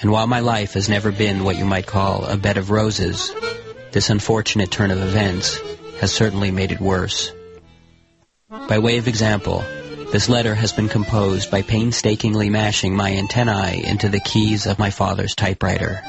And 0.00 0.10
while 0.10 0.26
my 0.26 0.40
life 0.40 0.74
has 0.74 0.88
never 0.88 1.10
been 1.10 1.44
what 1.44 1.56
you 1.56 1.64
might 1.64 1.86
call 1.86 2.24
a 2.24 2.36
bed 2.36 2.56
of 2.56 2.70
roses, 2.70 3.32
this 3.92 4.10
unfortunate 4.10 4.70
turn 4.70 4.90
of 4.90 4.98
events 4.98 5.58
has 6.00 6.12
certainly 6.12 6.50
made 6.50 6.72
it 6.72 6.80
worse. 6.80 7.32
By 8.48 8.78
way 8.78 8.98
of 8.98 9.08
example, 9.08 9.64
this 10.12 10.28
letter 10.28 10.54
has 10.54 10.72
been 10.72 10.88
composed 10.88 11.50
by 11.50 11.62
painstakingly 11.62 12.48
mashing 12.48 12.96
my 12.96 13.12
antennae 13.12 13.84
into 13.84 14.08
the 14.08 14.20
keys 14.20 14.66
of 14.66 14.78
my 14.78 14.90
father's 14.90 15.34
typewriter. 15.34 16.02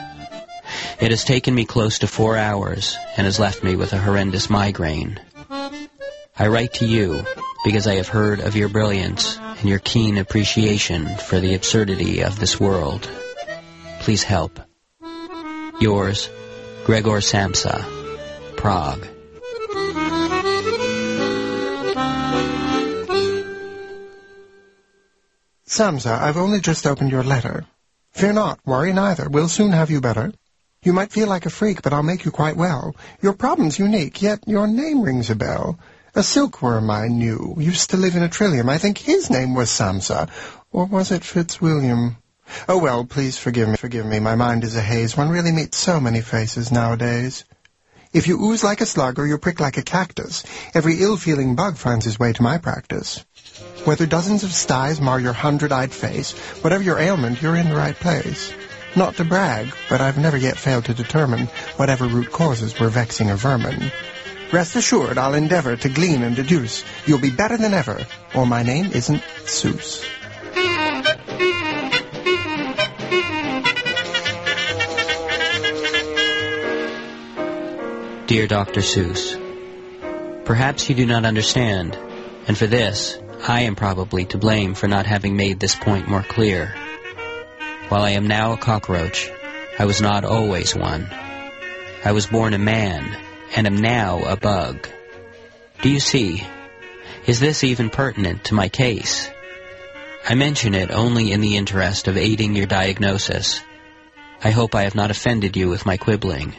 It 1.02 1.12
has 1.12 1.24
taken 1.24 1.54
me 1.54 1.66
close 1.66 2.00
to 2.00 2.08
four 2.08 2.38
hours 2.38 2.98
and 3.18 3.26
has 3.26 3.40
left 3.40 3.64
me 3.64 3.76
with 3.76 3.92
a 3.94 3.98
horrendous 3.98 4.50
migraine. 4.50 5.20
I 5.50 6.48
write 6.48 6.76
to 6.76 6.86
you 6.86 7.26
because 7.66 7.88
I 7.88 7.96
have 7.96 8.08
heard 8.08 8.40
of 8.40 8.56
your 8.56 8.70
brilliance 8.70 9.38
and 9.38 9.68
your 9.68 9.80
keen 9.80 10.18
appreciation 10.18 11.18
for 11.18 11.40
the 11.40 11.56
absurdity 11.56 12.22
of 12.22 12.40
this 12.40 12.60
world. 12.60 13.10
Please 14.00 14.24
help. 14.24 14.60
Yours, 15.82 16.30
Gregor 16.90 17.22
Samsa, 17.22 17.86
Prague. 18.58 19.06
Samsa, 25.68 26.20
I've 26.20 26.38
only 26.38 26.60
just 26.60 26.88
opened 26.88 27.12
your 27.12 27.22
letter. 27.22 27.66
Fear 28.14 28.34
not, 28.34 28.60
worry 28.66 28.92
neither. 28.92 29.30
We'll 29.30 29.50
soon 29.50 29.72
have 29.72 29.92
you 29.92 30.02
better. 30.02 30.34
You 30.82 30.94
might 30.94 31.12
feel 31.12 31.28
like 31.28 31.46
a 31.46 31.52
freak, 31.52 31.84
but 31.84 31.94
I'll 31.94 32.02
make 32.02 32.26
you 32.26 32.32
quite 32.32 32.58
well. 32.58 32.96
Your 33.22 33.34
problem's 33.34 33.78
unique, 33.78 34.24
yet 34.24 34.40
your 34.48 34.66
name 34.66 35.04
rings 35.04 35.30
a 35.30 35.36
bell. 35.36 35.78
A 36.16 36.24
silkworm 36.24 36.90
I 36.90 37.08
knew 37.08 37.54
used 37.60 37.92
to 37.92 37.98
live 37.98 38.16
in 38.16 38.24
a 38.24 38.30
trillium. 38.30 38.68
I 38.68 38.80
think 38.80 38.98
his 38.98 39.30
name 39.30 39.54
was 39.54 39.70
Samsa. 39.70 40.28
Or 40.72 40.86
was 40.86 41.12
it 41.12 41.22
Fitzwilliam? 41.22 42.18
Oh 42.68 42.78
well, 42.78 43.06
please 43.06 43.38
forgive 43.38 43.70
me, 43.70 43.78
forgive 43.78 44.06
me. 44.06 44.20
My 44.20 44.36
mind 44.36 44.64
is 44.64 44.76
a 44.76 44.82
haze. 44.82 45.16
One 45.16 45.30
really 45.30 45.52
meets 45.52 45.78
so 45.78 46.00
many 46.00 46.22
faces 46.22 46.72
nowadays. 46.72 47.46
If 48.12 48.28
you 48.28 48.42
ooze 48.42 48.64
like 48.64 48.82
a 48.82 48.88
slug 48.88 49.20
or 49.20 49.28
you 49.28 49.38
prick 49.38 49.60
like 49.60 49.78
a 49.78 49.84
cactus, 49.84 50.44
every 50.74 51.00
ill-feeling 51.00 51.56
bug 51.56 51.78
finds 51.78 52.06
his 52.06 52.20
way 52.20 52.34
to 52.34 52.42
my 52.42 52.58
practice. 52.58 53.24
Whether 53.86 54.08
dozens 54.08 54.44
of 54.44 54.52
styes 54.52 55.00
mar 55.00 55.20
your 55.20 55.34
hundred-eyed 55.34 55.92
face, 55.92 56.32
whatever 56.64 56.84
your 56.84 56.98
ailment, 56.98 57.42
you're 57.42 57.56
in 57.56 57.70
the 57.70 57.76
right 57.76 57.96
place. 57.96 58.52
Not 58.96 59.16
to 59.18 59.26
brag, 59.26 59.72
but 59.90 60.02
I've 60.02 60.18
never 60.18 60.38
yet 60.38 60.58
failed 60.58 60.86
to 60.86 60.96
determine 60.96 61.46
whatever 61.78 62.08
root 62.08 62.32
causes 62.32 62.80
were 62.80 62.90
vexing 62.90 63.30
a 63.30 63.36
vermin. 63.36 63.92
Rest 64.52 64.76
assured, 64.76 65.20
I'll 65.20 65.36
endeavor 65.36 65.76
to 65.76 65.90
glean 65.90 66.24
and 66.24 66.36
deduce. 66.36 66.84
You'll 67.06 67.20
be 67.20 67.30
better 67.30 67.58
than 67.58 67.76
ever, 67.76 68.04
or 68.34 68.48
my 68.48 68.64
name 68.64 68.88
isn't 68.88 69.22
Seuss. 69.46 70.04
Dear 78.30 78.46
Dr. 78.46 78.82
Seuss, 78.82 79.36
perhaps 80.46 80.88
you 80.88 80.94
do 80.94 81.08
not 81.08 81.26
understand, 81.26 81.98
and 82.48 82.56
for 82.56 82.68
this, 82.68 83.18
I 83.48 83.62
am 83.62 83.76
probably 83.76 84.26
to 84.26 84.38
blame 84.38 84.76
for 84.76 84.88
not 84.88 85.08
having 85.08 85.36
made 85.36 85.60
this 85.60 85.74
point 85.74 86.08
more 86.08 86.22
clear. 86.22 86.76
While 87.88 88.04
I 88.04 88.12
am 88.12 88.28
now 88.28 88.54
a 88.54 88.58
cockroach, 88.58 89.32
I 89.80 89.86
was 89.86 90.00
not 90.00 90.26
always 90.26 90.76
one. 90.76 91.10
I 92.06 92.12
was 92.12 92.28
born 92.28 92.54
a 92.54 92.60
man, 92.60 93.18
and 93.56 93.66
am 93.66 93.78
now 93.78 94.24
a 94.24 94.38
bug. 94.38 94.88
Do 95.82 95.90
you 95.90 96.00
see? 96.00 96.46
Is 97.26 97.40
this 97.40 97.64
even 97.64 97.90
pertinent 97.90 98.44
to 98.44 98.54
my 98.54 98.70
case? 98.70 99.28
I 100.24 100.36
mention 100.36 100.76
it 100.76 100.92
only 100.92 101.32
in 101.32 101.42
the 101.42 101.58
interest 101.58 102.08
of 102.08 102.16
aiding 102.16 102.56
your 102.56 102.68
diagnosis. 102.68 103.60
I 104.44 104.52
hope 104.52 104.76
I 104.76 104.84
have 104.84 104.94
not 104.94 105.10
offended 105.10 105.58
you 105.58 105.68
with 105.68 105.88
my 105.88 105.98
quibbling. 105.98 106.54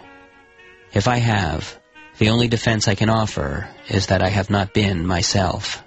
If 0.92 1.06
I 1.06 1.18
have, 1.18 1.78
the 2.18 2.30
only 2.30 2.48
defense 2.48 2.88
I 2.88 2.94
can 2.94 3.10
offer 3.10 3.68
is 3.88 4.06
that 4.06 4.22
I 4.22 4.28
have 4.28 4.50
not 4.50 4.74
been 4.74 5.06
myself. 5.06 5.82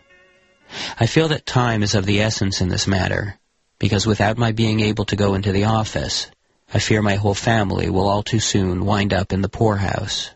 I 0.99 1.05
feel 1.05 1.27
that 1.27 1.45
time 1.45 1.83
is 1.83 1.93
of 1.93 2.05
the 2.05 2.21
essence 2.21 2.61
in 2.61 2.69
this 2.69 2.87
matter, 2.87 3.37
because 3.79 4.07
without 4.07 4.37
my 4.37 4.51
being 4.51 4.79
able 4.79 5.05
to 5.05 5.15
go 5.15 5.33
into 5.33 5.51
the 5.51 5.65
office, 5.65 6.31
I 6.73 6.79
fear 6.79 7.01
my 7.01 7.15
whole 7.15 7.35
family 7.35 7.89
will 7.89 8.07
all 8.07 8.23
too 8.23 8.39
soon 8.39 8.85
wind 8.85 9.13
up 9.13 9.33
in 9.33 9.41
the 9.41 9.49
poorhouse. 9.49 10.31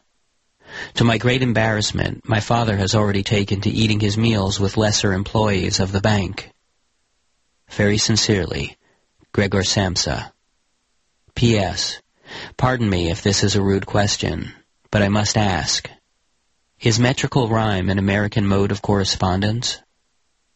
To 0.96 1.04
my 1.04 1.18
great 1.18 1.42
embarrassment, 1.42 2.28
my 2.28 2.42
father 2.42 2.76
has 2.76 2.94
already 2.94 3.24
taken 3.24 3.62
to 3.62 3.70
eating 3.70 4.00
his 4.00 4.18
meals 4.18 4.60
with 4.60 4.78
lesser 4.78 5.14
employees 5.14 5.80
of 5.80 5.92
the 5.92 6.02
bank. 6.02 6.52
Very 7.70 7.98
sincerely, 7.98 8.78
Gregor 9.32 9.64
Samsa. 9.64 10.32
P.S. 11.36 12.02
Pardon 12.58 12.90
me 12.90 13.10
if 13.10 13.24
this 13.24 13.44
is 13.44 13.56
a 13.56 13.62
rude 13.62 13.86
question, 13.86 14.54
but 14.92 15.02
I 15.02 15.10
must 15.10 15.38
ask. 15.38 15.90
Is 16.82 17.00
metrical 17.00 17.48
rhyme 17.48 17.90
an 17.90 18.00
American 18.00 18.46
mode 18.46 18.72
of 18.72 18.82
correspondence? 18.82 19.80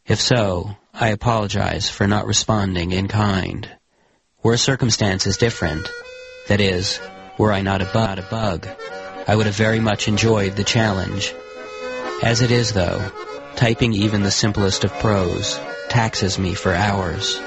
If 0.05 0.21
so, 0.21 0.75
I 0.93 1.09
apologize 1.09 1.89
for 1.89 2.07
not 2.07 2.27
responding 2.27 2.91
in 2.91 3.07
kind. 3.07 3.69
Were 4.43 4.57
circumstances 4.57 5.38
different, 5.38 5.89
that 6.47 6.61
is, 6.61 7.00
were 7.38 7.51
I 7.51 7.61
not 7.61 7.81
a, 7.81 7.85
bu- 7.85 8.21
a 8.21 8.27
bug, 8.29 8.67
I 9.27 9.35
would 9.35 9.45
have 9.45 9.55
very 9.55 9.79
much 9.79 10.07
enjoyed 10.07 10.55
the 10.55 10.63
challenge. 10.63 11.33
As 12.23 12.41
it 12.41 12.51
is, 12.51 12.73
though, 12.73 13.11
typing 13.55 13.93
even 13.93 14.23
the 14.23 14.31
simplest 14.31 14.83
of 14.83 14.93
prose 14.93 15.59
taxes 15.89 16.39
me 16.39 16.53
for 16.53 16.73
hours. 16.73 17.39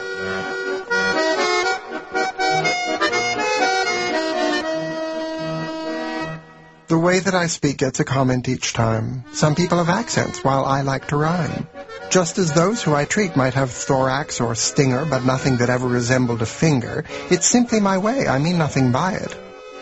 The 6.87 6.99
way 6.99 7.19
that 7.19 7.35
I 7.35 7.47
speak 7.47 7.79
gets 7.79 8.00
a 8.00 8.05
comment 8.05 8.47
each 8.47 8.75
time. 8.75 9.25
Some 9.33 9.55
people 9.55 9.79
have 9.79 9.88
accents, 9.88 10.45
while 10.45 10.67
I 10.67 10.83
like 10.83 11.09
to 11.09 11.17
rhyme. 11.17 11.67
Just 12.11 12.37
as 12.37 12.53
those 12.53 12.83
who 12.83 12.95
I 12.95 13.07
treat 13.07 13.37
might 13.37 13.55
have 13.55 13.71
thorax 13.71 14.38
or 14.38 14.55
stinger, 14.55 15.07
but 15.07 15.25
nothing 15.25 15.57
that 15.57 15.71
ever 15.71 15.88
resembled 15.88 16.43
a 16.43 16.47
finger, 16.47 17.05
it's 17.31 17.47
simply 17.47 17.81
my 17.81 17.97
way. 17.97 18.29
I 18.29 18.38
mean 18.38 18.59
nothing 18.59 18.93
by 18.93 19.14
it. 19.14 19.35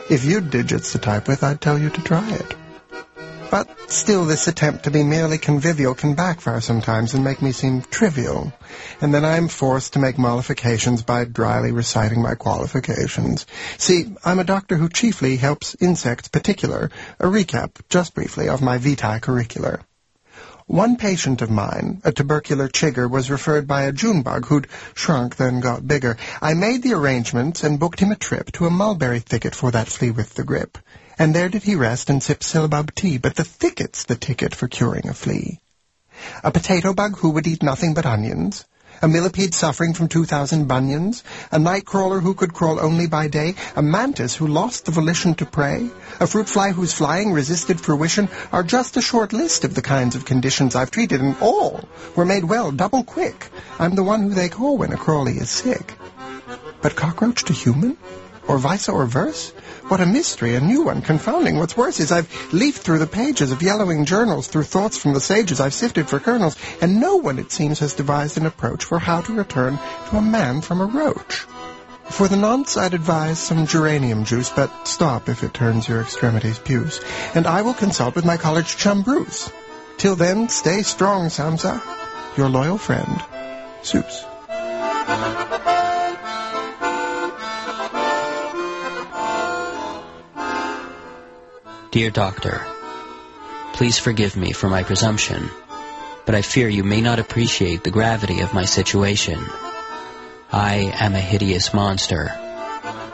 If 0.09 0.25
you'd 0.25 0.50
digits 0.50 0.92
to 0.92 0.99
type 0.99 1.26
with, 1.26 1.42
I'd 1.42 1.61
tell 1.61 1.76
you 1.76 1.90
to 1.90 2.02
try 2.02 2.30
it. 2.35 2.54
But 3.52 3.68
still, 3.90 4.25
this 4.25 4.49
attempt 4.49 4.85
to 4.85 4.90
be 4.90 5.02
merely 5.02 5.37
convivial 5.37 5.94
can 5.94 6.14
backfire 6.14 6.62
sometimes 6.62 7.12
and 7.12 7.23
make 7.23 7.42
me 7.42 7.52
seem 7.52 7.82
trivial. 7.82 8.50
And 9.02 9.12
then 9.12 9.26
I'm 9.26 9.47
forced 9.49 9.92
to 9.92 9.99
make 9.99 10.16
mollifications 10.16 11.04
by 11.04 11.26
dryly 11.26 11.71
reciting 11.71 12.23
my 12.23 12.35
qualifications. 12.35 13.44
See, 13.76 14.06
I'm 14.25 14.38
a 14.38 14.44
doctor 14.44 14.78
who 14.78 14.88
chiefly 14.88 15.37
helps 15.37 15.76
insects 15.82 16.28
particular. 16.28 16.90
A 17.21 17.26
recap, 17.26 17.73
just 17.90 18.14
briefly, 18.14 18.49
of 18.49 18.62
my 18.62 18.78
vitae 18.78 19.18
curricular. 19.18 19.82
One 20.66 20.97
patient 20.97 21.42
of 21.42 21.50
mine, 21.50 22.00
a 22.04 22.12
tubercular 22.12 22.71
chigger, 22.71 23.11
was 23.11 23.30
referred 23.30 23.68
by 23.68 23.82
a 23.82 23.92
June 23.92 24.23
bug 24.23 24.47
who'd 24.47 24.68
shrunk 24.94 25.37
then 25.37 25.61
got 25.61 25.87
bigger. 25.87 26.16
I 26.40 26.54
made 26.54 26.82
the 26.82 26.94
arrangements 26.94 27.64
and 27.64 27.78
booked 27.78 28.00
him 28.00 28.12
a 28.12 28.16
trip 28.16 28.50
to 28.52 28.64
a 28.64 28.71
mulberry 28.71 29.21
thicket 29.21 29.54
for 29.54 29.71
that 29.73 29.88
flea 29.88 30.11
with 30.11 30.32
the 30.32 30.42
grip. 30.42 30.78
And 31.19 31.35
there 31.35 31.49
did 31.49 31.62
he 31.62 31.75
rest 31.75 32.11
and 32.11 32.23
sip 32.23 32.40
syllabub 32.42 32.95
tea, 32.95 33.19
but 33.19 33.37
the 33.37 33.45
thicket's 33.45 34.04
the 34.04 34.16
ticket 34.16 34.54
for 34.54 34.69
curing 34.69 35.09
a 35.09 35.14
flea. 35.14 35.61
A 36.45 36.50
potato 36.50 36.92
bug 36.92 37.19
who 37.19 37.31
would 37.31 37.47
eat 37.47 37.62
nothing 37.62 37.95
but 37.95 38.07
onions, 38.07 38.64
a 39.00 39.09
millipede 39.09 39.52
suffering 39.52 39.95
from 39.95 40.07
2,000 40.07 40.69
bunions, 40.69 41.25
a 41.50 41.59
night 41.59 41.85
crawler 41.85 42.21
who 42.21 42.35
could 42.35 42.54
crawl 42.54 42.78
only 42.78 43.09
by 43.09 43.26
day, 43.26 43.54
a 43.75 43.83
mantis 43.83 44.37
who 44.37 44.47
lost 44.47 44.85
the 44.85 44.92
volition 44.92 45.35
to 45.35 45.45
prey, 45.45 45.90
a 46.21 46.26
fruit 46.26 46.49
fly 46.49 46.71
whose 46.71 46.92
flying 46.92 47.33
resisted 47.33 47.81
fruition 47.81 48.28
are 48.52 48.62
just 48.62 48.97
a 48.97 49.02
short 49.02 49.33
list 49.33 49.64
of 49.64 49.75
the 49.75 49.83
kinds 49.83 50.14
of 50.14 50.25
conditions 50.25 50.76
I've 50.76 50.92
treated, 50.92 51.21
and 51.21 51.37
all 51.40 51.81
were 52.14 52.25
made 52.25 52.45
well 52.45 52.71
double 52.71 53.02
quick. 53.02 53.49
I'm 53.78 53.97
the 53.97 54.04
one 54.04 54.23
who 54.23 54.35
they 54.35 54.49
call 54.49 54.78
when 54.78 54.92
a 54.92 54.97
crawly 54.97 55.33
is 55.33 55.50
sick. 55.50 55.95
But 56.81 56.95
cockroach 56.95 57.42
to 57.45 57.52
human? 57.52 57.97
Or 58.49 58.58
vice 58.58 58.88
or 58.88 59.06
verse? 59.06 59.50
What 59.88 60.00
a 60.00 60.06
mystery, 60.06 60.54
a 60.54 60.61
new 60.61 60.82
one, 60.82 61.02
confounding. 61.02 61.58
What's 61.58 61.76
worse 61.76 62.00
is 62.00 62.11
I've 62.11 62.52
leafed 62.52 62.82
through 62.82 62.99
the 62.99 63.06
pages 63.06 63.52
of 63.52 63.62
yellowing 63.62 64.04
journals, 64.04 64.49
through 64.49 64.64
thoughts 64.64 64.99
from 64.99 65.12
the 65.12 65.20
sages 65.20 65.61
I've 65.61 65.75
sifted 65.75 66.08
for 66.08 66.18
kernels, 66.18 66.56
and 66.80 67.00
no 67.00 67.16
one, 67.16 67.38
it 67.38 67.52
seems, 67.52 67.78
has 67.80 67.94
devised 67.94 68.38
an 68.38 68.46
approach 68.46 68.84
for 68.84 68.99
how 68.99 69.20
to 69.22 69.34
return 69.34 69.78
to 70.11 70.16
a 70.16 70.22
man 70.22 70.61
from 70.61 70.80
a 70.80 70.87
roach. 70.87 71.46
For 72.12 72.28
the 72.28 72.37
nonce, 72.37 72.76
I'd 72.76 72.94
advise 72.94 73.38
some 73.38 73.66
geranium 73.66 74.25
juice, 74.25 74.50
but 74.50 74.87
stop 74.87 75.28
if 75.28 75.42
it 75.42 75.54
turns 75.54 75.88
your 75.88 76.02
extremities 76.02 76.58
puce. 76.58 77.00
And 77.34 77.46
I 77.46 77.62
will 77.62 77.75
consult 77.75 78.14
with 78.14 78.25
my 78.25 78.37
college 78.37 78.76
chum 78.76 79.02
Bruce. 79.02 79.50
Till 79.96 80.16
then, 80.16 80.49
stay 80.49 80.82
strong, 80.82 81.28
Samsa. 81.28 81.80
Your 82.37 82.49
loyal 82.49 82.76
friend, 82.76 83.22
Seuss. 83.82 84.25
Dear 91.92 92.11
Doctor, 92.11 92.66
please 93.75 93.99
forgive 93.99 94.34
me 94.34 94.52
for 94.52 94.66
my 94.70 94.82
presumption, 94.82 95.50
but 96.25 96.34
I 96.34 96.40
fear 96.40 96.66
you 96.66 96.84
may 96.84 97.02
not 97.02 97.18
appreciate 97.18 97.84
the 97.84 97.90
gravity 97.90 98.40
of 98.40 98.54
my 98.54 98.64
situation. 98.64 99.38
I 100.50 100.90
am 100.99 101.14
a 101.14 101.20
hideous 101.20 101.75
monster, 101.75 102.30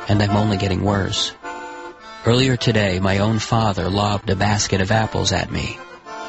and 0.09 0.23
I'm 0.23 0.37
only 0.37 0.59
getting 0.59 0.85
worse. 0.85 1.33
Earlier 2.25 2.57
today, 2.57 3.01
my 3.01 3.19
own 3.19 3.41
father 3.41 3.91
lobbed 3.91 4.31
a 4.31 4.37
basket 4.37 4.81
of 4.81 4.93
apples 4.93 5.33
at 5.33 5.51
me, 5.51 5.77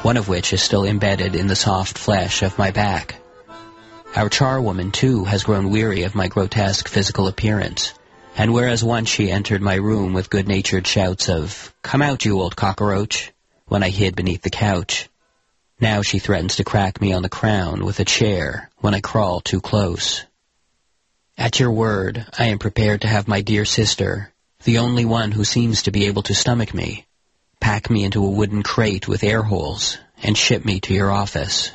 one 0.02 0.16
of 0.16 0.26
which 0.28 0.52
is 0.52 0.60
still 0.60 0.84
embedded 0.84 1.36
in 1.36 1.46
the 1.46 1.54
soft 1.54 1.96
flesh 1.96 2.42
of 2.42 2.58
my 2.58 2.72
back. 2.72 3.14
Our 4.16 4.28
charwoman, 4.28 4.92
too, 4.92 5.22
has 5.24 5.44
grown 5.44 5.70
weary 5.70 6.02
of 6.02 6.16
my 6.16 6.26
grotesque 6.26 6.88
physical 6.88 7.28
appearance 7.28 7.94
and 8.36 8.52
whereas 8.52 8.82
once 8.82 9.08
she 9.08 9.30
entered 9.30 9.62
my 9.62 9.74
room 9.74 10.12
with 10.12 10.30
good-natured 10.30 10.86
shouts 10.86 11.28
of, 11.28 11.74
Come 11.82 12.02
out, 12.02 12.24
you 12.24 12.40
old 12.40 12.56
cockroach, 12.56 13.32
when 13.66 13.82
I 13.82 13.90
hid 13.90 14.16
beneath 14.16 14.42
the 14.42 14.50
couch, 14.50 15.08
now 15.80 16.02
she 16.02 16.18
threatens 16.18 16.56
to 16.56 16.64
crack 16.64 17.00
me 17.00 17.12
on 17.12 17.22
the 17.22 17.28
crown 17.28 17.84
with 17.84 18.00
a 18.00 18.04
chair 18.04 18.70
when 18.78 18.94
I 18.94 19.00
crawl 19.00 19.40
too 19.40 19.60
close. 19.60 20.24
At 21.38 21.58
your 21.58 21.70
word, 21.70 22.26
I 22.38 22.46
am 22.46 22.58
prepared 22.58 23.00
to 23.02 23.08
have 23.08 23.26
my 23.26 23.40
dear 23.40 23.64
sister, 23.64 24.32
the 24.64 24.78
only 24.78 25.06
one 25.06 25.32
who 25.32 25.44
seems 25.44 25.82
to 25.82 25.90
be 25.90 26.06
able 26.06 26.22
to 26.24 26.34
stomach 26.34 26.74
me, 26.74 27.06
pack 27.60 27.88
me 27.88 28.04
into 28.04 28.24
a 28.24 28.30
wooden 28.30 28.62
crate 28.62 29.08
with 29.08 29.24
air 29.24 29.42
holes 29.42 29.96
and 30.22 30.36
ship 30.36 30.64
me 30.66 30.80
to 30.80 30.92
your 30.92 31.10
office. 31.10 31.72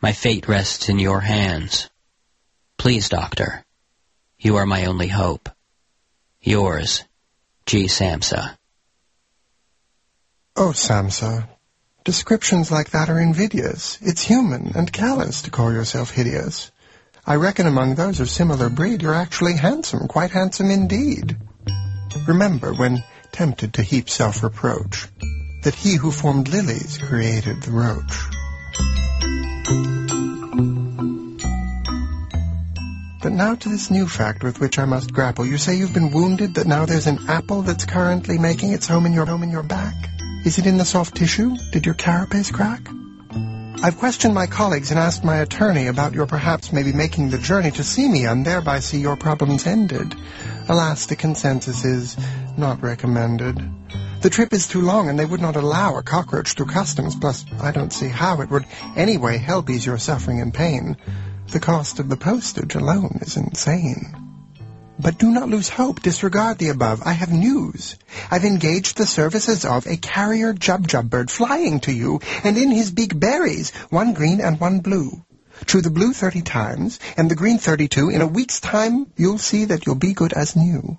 My 0.00 0.12
fate 0.12 0.46
rests 0.46 0.88
in 0.88 1.00
your 1.00 1.20
hands. 1.20 1.90
Please, 2.76 3.08
doctor, 3.08 3.64
you 4.38 4.56
are 4.56 4.66
my 4.66 4.86
only 4.86 5.08
hope. 5.08 5.48
Yours, 6.40 7.04
G. 7.66 7.86
Samsa. 7.86 8.56
Oh, 10.56 10.72
Samsa. 10.72 11.48
Descriptions 12.04 12.70
like 12.70 12.90
that 12.90 13.10
are 13.10 13.20
invidious. 13.20 13.98
It's 14.00 14.22
human 14.22 14.72
and 14.74 14.92
callous 14.92 15.42
to 15.42 15.50
call 15.50 15.72
yourself 15.72 16.10
hideous. 16.10 16.70
I 17.26 17.34
reckon 17.34 17.66
among 17.66 17.94
those 17.94 18.20
of 18.20 18.30
similar 18.30 18.70
breed 18.70 19.02
you're 19.02 19.14
actually 19.14 19.54
handsome, 19.54 20.08
quite 20.08 20.30
handsome 20.30 20.70
indeed. 20.70 21.36
Remember, 22.26 22.72
when 22.72 23.04
tempted 23.32 23.74
to 23.74 23.82
heap 23.82 24.08
self-reproach, 24.08 25.08
that 25.64 25.74
he 25.74 25.96
who 25.96 26.10
formed 26.10 26.48
lilies 26.48 26.98
created 26.98 27.62
the 27.62 27.72
roach. 27.72 29.97
But 33.20 33.32
now 33.32 33.56
to 33.56 33.68
this 33.68 33.90
new 33.90 34.06
fact 34.06 34.44
with 34.44 34.60
which 34.60 34.78
I 34.78 34.84
must 34.84 35.12
grapple. 35.12 35.44
You 35.44 35.58
say 35.58 35.74
you've 35.74 35.92
been 35.92 36.12
wounded, 36.12 36.54
that 36.54 36.68
now 36.68 36.86
there's 36.86 37.08
an 37.08 37.18
apple 37.28 37.62
that's 37.62 37.84
currently 37.84 38.38
making 38.38 38.72
its 38.72 38.86
home 38.86 39.06
in 39.06 39.12
your 39.12 39.26
home 39.26 39.42
in 39.42 39.50
your 39.50 39.64
back. 39.64 39.94
Is 40.44 40.58
it 40.58 40.66
in 40.66 40.78
the 40.78 40.84
soft 40.84 41.16
tissue? 41.16 41.56
Did 41.72 41.84
your 41.84 41.96
carapace 41.96 42.52
crack? 42.52 42.88
I've 43.82 43.98
questioned 43.98 44.34
my 44.34 44.46
colleagues 44.46 44.92
and 44.92 45.00
asked 45.00 45.24
my 45.24 45.38
attorney 45.38 45.88
about 45.88 46.12
your 46.12 46.26
perhaps 46.26 46.72
maybe 46.72 46.92
making 46.92 47.30
the 47.30 47.38
journey 47.38 47.72
to 47.72 47.82
see 47.82 48.08
me 48.08 48.24
and 48.24 48.46
thereby 48.46 48.78
see 48.78 48.98
your 48.98 49.16
problems 49.16 49.66
ended. 49.66 50.14
Alas, 50.68 51.06
the 51.06 51.16
consensus 51.16 51.84
is 51.84 52.16
not 52.56 52.82
recommended. 52.82 53.60
The 54.20 54.30
trip 54.30 54.52
is 54.52 54.66
too 54.68 54.80
long 54.80 55.08
and 55.08 55.18
they 55.18 55.24
would 55.24 55.40
not 55.40 55.56
allow 55.56 55.96
a 55.96 56.02
cockroach 56.02 56.54
through 56.54 56.66
customs, 56.66 57.16
plus 57.16 57.44
I 57.60 57.72
don't 57.72 57.92
see 57.92 58.08
how 58.08 58.40
it 58.42 58.50
would 58.50 58.66
anyway 58.96 59.38
help 59.38 59.70
ease 59.70 59.86
your 59.86 59.98
suffering 59.98 60.40
and 60.40 60.54
pain. 60.54 60.96
The 61.50 61.60
cost 61.60 61.98
of 61.98 62.10
the 62.10 62.16
postage 62.18 62.74
alone 62.74 63.20
is 63.22 63.38
insane. 63.38 64.14
But 64.98 65.16
do 65.16 65.30
not 65.30 65.48
lose 65.48 65.70
hope. 65.70 66.02
Disregard 66.02 66.58
the 66.58 66.68
above. 66.68 67.02
I 67.06 67.12
have 67.12 67.32
news. 67.32 67.96
I've 68.30 68.44
engaged 68.44 68.98
the 68.98 69.06
services 69.06 69.64
of 69.64 69.86
a 69.86 69.96
carrier 69.96 70.52
jubjub 70.52 71.08
bird 71.08 71.30
flying 71.30 71.80
to 71.80 71.92
you, 71.92 72.20
and 72.44 72.58
in 72.58 72.70
his 72.70 72.90
beak 72.90 73.18
berries, 73.18 73.70
one 73.88 74.12
green 74.12 74.42
and 74.42 74.60
one 74.60 74.80
blue. 74.80 75.24
Chew 75.64 75.80
the 75.80 75.90
blue 75.90 76.12
thirty 76.12 76.42
times, 76.42 77.00
and 77.16 77.30
the 77.30 77.34
green 77.34 77.56
thirty-two. 77.56 78.10
In 78.10 78.20
a 78.20 78.26
week's 78.26 78.60
time, 78.60 79.06
you'll 79.16 79.38
see 79.38 79.64
that 79.64 79.86
you'll 79.86 79.94
be 79.94 80.12
good 80.12 80.34
as 80.34 80.54
new. 80.54 80.98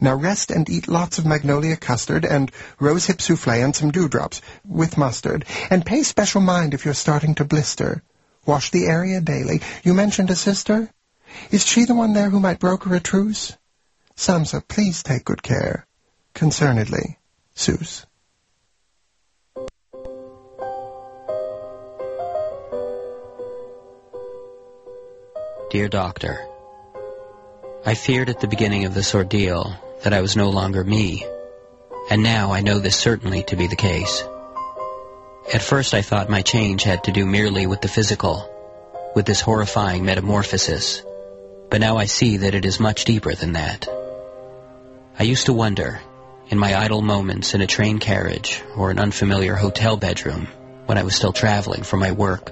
Now 0.00 0.14
rest 0.14 0.50
and 0.50 0.70
eat 0.70 0.88
lots 0.88 1.18
of 1.18 1.26
magnolia 1.26 1.76
custard 1.76 2.24
and 2.24 2.50
rosehip 2.80 3.20
souffle 3.20 3.62
and 3.62 3.76
some 3.76 3.90
dewdrops, 3.90 4.40
with 4.64 4.96
mustard. 4.96 5.44
And 5.68 5.84
pay 5.84 6.02
special 6.02 6.40
mind 6.40 6.72
if 6.72 6.86
you're 6.86 6.94
starting 6.94 7.34
to 7.34 7.44
blister. 7.44 8.02
Wash 8.46 8.70
the 8.70 8.86
area 8.86 9.20
daily. 9.20 9.60
You 9.82 9.92
mentioned 9.92 10.30
a 10.30 10.36
sister? 10.36 10.88
Is 11.50 11.66
she 11.66 11.84
the 11.84 11.94
one 11.94 12.12
there 12.12 12.30
who 12.30 12.40
might 12.40 12.60
broker 12.60 12.94
a 12.94 13.00
truce? 13.00 13.56
Samsa, 14.16 14.66
please 14.66 15.02
take 15.02 15.24
good 15.24 15.42
care. 15.42 15.86
Concernedly, 16.34 17.16
Seuss. 17.54 18.06
Dear 25.70 25.88
Doctor, 25.88 26.38
I 27.84 27.94
feared 27.94 28.30
at 28.30 28.40
the 28.40 28.46
beginning 28.46 28.84
of 28.84 28.94
this 28.94 29.14
ordeal 29.14 29.74
that 30.04 30.12
I 30.12 30.20
was 30.20 30.36
no 30.36 30.50
longer 30.50 30.84
me, 30.84 31.26
and 32.10 32.22
now 32.22 32.52
I 32.52 32.60
know 32.60 32.78
this 32.78 32.96
certainly 32.96 33.42
to 33.44 33.56
be 33.56 33.66
the 33.66 33.76
case. 33.76 34.24
At 35.52 35.62
first 35.62 35.94
I 35.94 36.02
thought 36.02 36.28
my 36.28 36.42
change 36.42 36.82
had 36.82 37.04
to 37.04 37.12
do 37.12 37.24
merely 37.24 37.68
with 37.68 37.80
the 37.80 37.88
physical, 37.88 38.50
with 39.14 39.26
this 39.26 39.40
horrifying 39.40 40.04
metamorphosis, 40.04 41.02
but 41.70 41.80
now 41.80 41.98
I 41.98 42.06
see 42.06 42.38
that 42.38 42.56
it 42.56 42.64
is 42.64 42.80
much 42.80 43.04
deeper 43.04 43.32
than 43.32 43.52
that. 43.52 43.86
I 45.18 45.22
used 45.22 45.46
to 45.46 45.52
wonder, 45.52 46.00
in 46.48 46.58
my 46.58 46.76
idle 46.76 47.00
moments 47.00 47.54
in 47.54 47.60
a 47.60 47.66
train 47.66 48.00
carriage 48.00 48.60
or 48.76 48.90
an 48.90 48.98
unfamiliar 48.98 49.54
hotel 49.54 49.96
bedroom 49.96 50.48
when 50.86 50.98
I 50.98 51.04
was 51.04 51.14
still 51.14 51.32
traveling 51.32 51.84
for 51.84 51.96
my 51.96 52.10
work, 52.10 52.50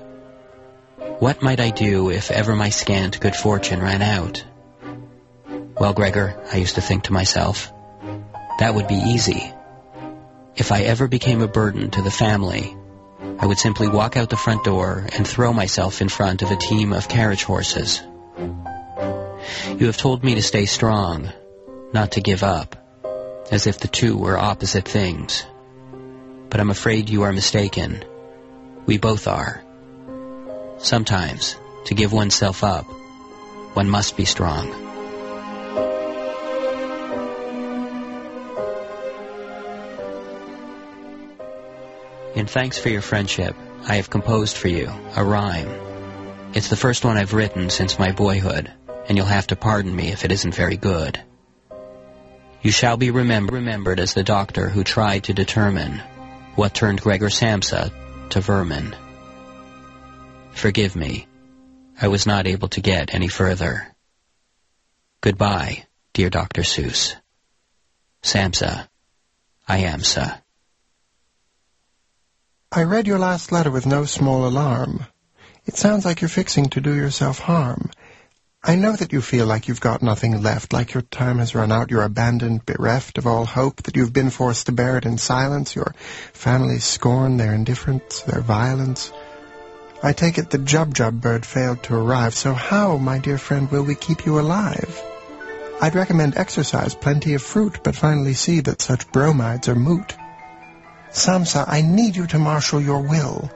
what 1.19 1.43
might 1.43 1.59
I 1.59 1.71
do 1.71 2.11
if 2.11 2.31
ever 2.31 2.55
my 2.55 2.69
scant 2.69 3.19
good 3.19 3.35
fortune 3.35 3.83
ran 3.83 4.03
out? 4.03 4.45
Well, 5.81 5.95
Gregor, 5.95 6.41
I 6.53 6.59
used 6.59 6.77
to 6.77 6.81
think 6.81 7.05
to 7.05 7.13
myself, 7.13 7.73
that 8.61 8.75
would 8.75 8.87
be 8.87 8.95
easy. 8.95 9.53
If 10.55 10.71
I 10.71 10.83
ever 10.83 11.09
became 11.09 11.43
a 11.43 11.49
burden 11.49 11.91
to 11.91 12.03
the 12.03 12.11
family, 12.13 12.77
I 13.39 13.47
would 13.47 13.59
simply 13.59 13.89
walk 13.89 14.17
out 14.17 14.31
the 14.31 14.37
front 14.37 14.65
door 14.65 15.07
and 15.17 15.27
throw 15.27 15.53
myself 15.53 16.01
in 16.01 16.09
front 16.09 16.43
of 16.43 16.51
a 16.51 16.57
team 16.57 16.93
of 16.93 17.09
carriage 17.09 17.45
horses. 17.45 18.03
You 19.79 19.87
have 19.87 19.97
told 19.97 20.23
me 20.23 20.35
to 20.37 20.43
stay 20.43 20.67
strong, 20.67 21.33
not 21.93 22.13
to 22.13 22.21
give 22.21 22.43
up, 22.43 22.77
as 23.51 23.67
if 23.67 23.79
the 23.79 23.89
two 23.89 24.17
were 24.17 24.39
opposite 24.39 24.87
things. 24.89 25.45
But 26.49 26.61
I'm 26.61 26.71
afraid 26.71 27.11
you 27.11 27.23
are 27.23 27.33
mistaken. 27.33 28.05
We 28.87 28.99
both 28.99 29.27
are. 29.27 29.63
Sometimes, 30.79 31.57
to 31.87 31.95
give 31.95 32.13
oneself 32.13 32.63
up, 32.63 32.85
one 33.75 33.89
must 33.89 34.17
be 34.17 34.25
strong. 34.25 34.84
In 42.35 42.47
thanks 42.47 42.79
for 42.79 42.89
your 42.89 43.01
friendship, 43.01 43.55
I 43.87 43.97
have 43.97 44.11
composed 44.11 44.57
for 44.57 44.67
you 44.67 44.91
a 45.15 45.25
rhyme. 45.25 45.69
It's 46.53 46.69
the 46.69 46.77
first 46.77 47.05
one 47.05 47.17
I've 47.17 47.33
written 47.33 47.71
since 47.71 47.99
my 47.99 48.11
boyhood, 48.11 48.73
and 49.09 49.17
you'll 49.17 49.27
have 49.27 49.47
to 49.49 49.57
pardon 49.57 49.95
me 49.95 50.09
if 50.09 50.25
it 50.25 50.33
isn't 50.33 50.55
very 50.55 50.77
good. 50.77 51.21
You 52.61 52.73
shall 52.73 52.97
be 52.97 53.13
remember 53.13 53.55
remembered 53.55 54.01
as 54.01 54.15
the 54.15 54.25
doctor 54.25 54.69
who 54.69 54.83
tried 54.83 55.25
to 55.25 55.35
determine 55.35 56.03
what 56.57 56.75
turned 56.75 57.01
Gregor 57.01 57.29
Samsa 57.31 57.93
to 58.31 58.41
vermin. 58.41 58.97
Forgive 60.53 60.97
me. 60.97 61.29
I 62.01 62.09
was 62.09 62.27
not 62.27 62.49
able 62.49 62.69
to 62.69 62.81
get 62.81 63.15
any 63.15 63.29
further. 63.29 63.87
Goodbye, 65.21 65.85
dear 66.15 66.31
Dr. 66.31 66.63
Seuss. 66.63 67.15
Samsa. 68.23 68.89
I 69.69 69.79
am, 69.79 70.01
sir. 70.01 70.41
I 72.77 72.83
read 72.83 73.07
your 73.07 73.21
last 73.21 73.53
letter 73.53 73.71
with 73.71 73.87
no 73.87 74.05
small 74.05 74.49
alarm. 74.49 75.07
It 75.65 75.77
sounds 75.77 76.05
like 76.05 76.21
you're 76.21 76.29
fixing 76.29 76.71
to 76.71 76.81
do 76.81 76.93
yourself 76.93 77.39
harm. 77.39 77.93
I 78.65 78.75
know 78.75 78.97
that 78.97 79.13
you 79.13 79.21
feel 79.21 79.47
like 79.47 79.69
you've 79.69 79.81
got 79.81 80.03
nothing 80.03 80.43
left, 80.43 80.73
like 80.73 80.93
your 80.93 81.05
time 81.05 81.39
has 81.39 81.55
run 81.55 81.71
out, 81.71 81.93
you're 81.93 82.03
abandoned, 82.03 82.67
bereft 82.67 83.17
of 83.17 83.29
all 83.29 83.47
hope, 83.47 83.85
that 83.85 83.95
you've 83.95 84.13
been 84.13 84.31
forced 84.31 84.67
to 84.67 84.73
bear 84.73 84.99
it 84.99 85.07
in 85.07 85.19
silence, 85.19 85.77
your 85.77 85.95
family's 86.33 86.83
scorn, 86.83 87.37
their 87.37 87.55
indifference, 87.55 88.23
their 88.23 88.41
violence. 88.41 89.13
I 90.03 90.13
take 90.13 90.39
it 90.39 90.51
the 90.51 90.59
Jubjub 90.59 91.21
bird 91.21 91.47
failed 91.47 91.85
to 91.85 91.95
arrive, 91.95 92.35
so 92.35 92.55
how, 92.55 92.97
my 92.97 93.21
dear 93.21 93.39
friend, 93.39 93.71
will 93.71 93.85
we 93.85 93.95
keep 93.95 94.27
you 94.27 94.41
alive? 94.41 95.01
I'd 95.81 95.95
recommend 95.95 96.37
exercise, 96.37 96.97
plenty 96.97 97.35
of 97.35 97.43
fruit, 97.43 97.85
but 97.85 97.95
finally 97.95 98.35
see 98.35 98.59
that 98.63 98.83
such 98.83 99.13
bromides 99.13 99.69
are 99.69 99.77
moot. 99.77 100.17
Samsa, 101.15 101.65
I 101.67 101.81
need 101.81 102.17
you 102.17 102.27
to 102.29 102.39
marshal 102.39 102.81
your 102.81 103.01
will. 103.01 103.51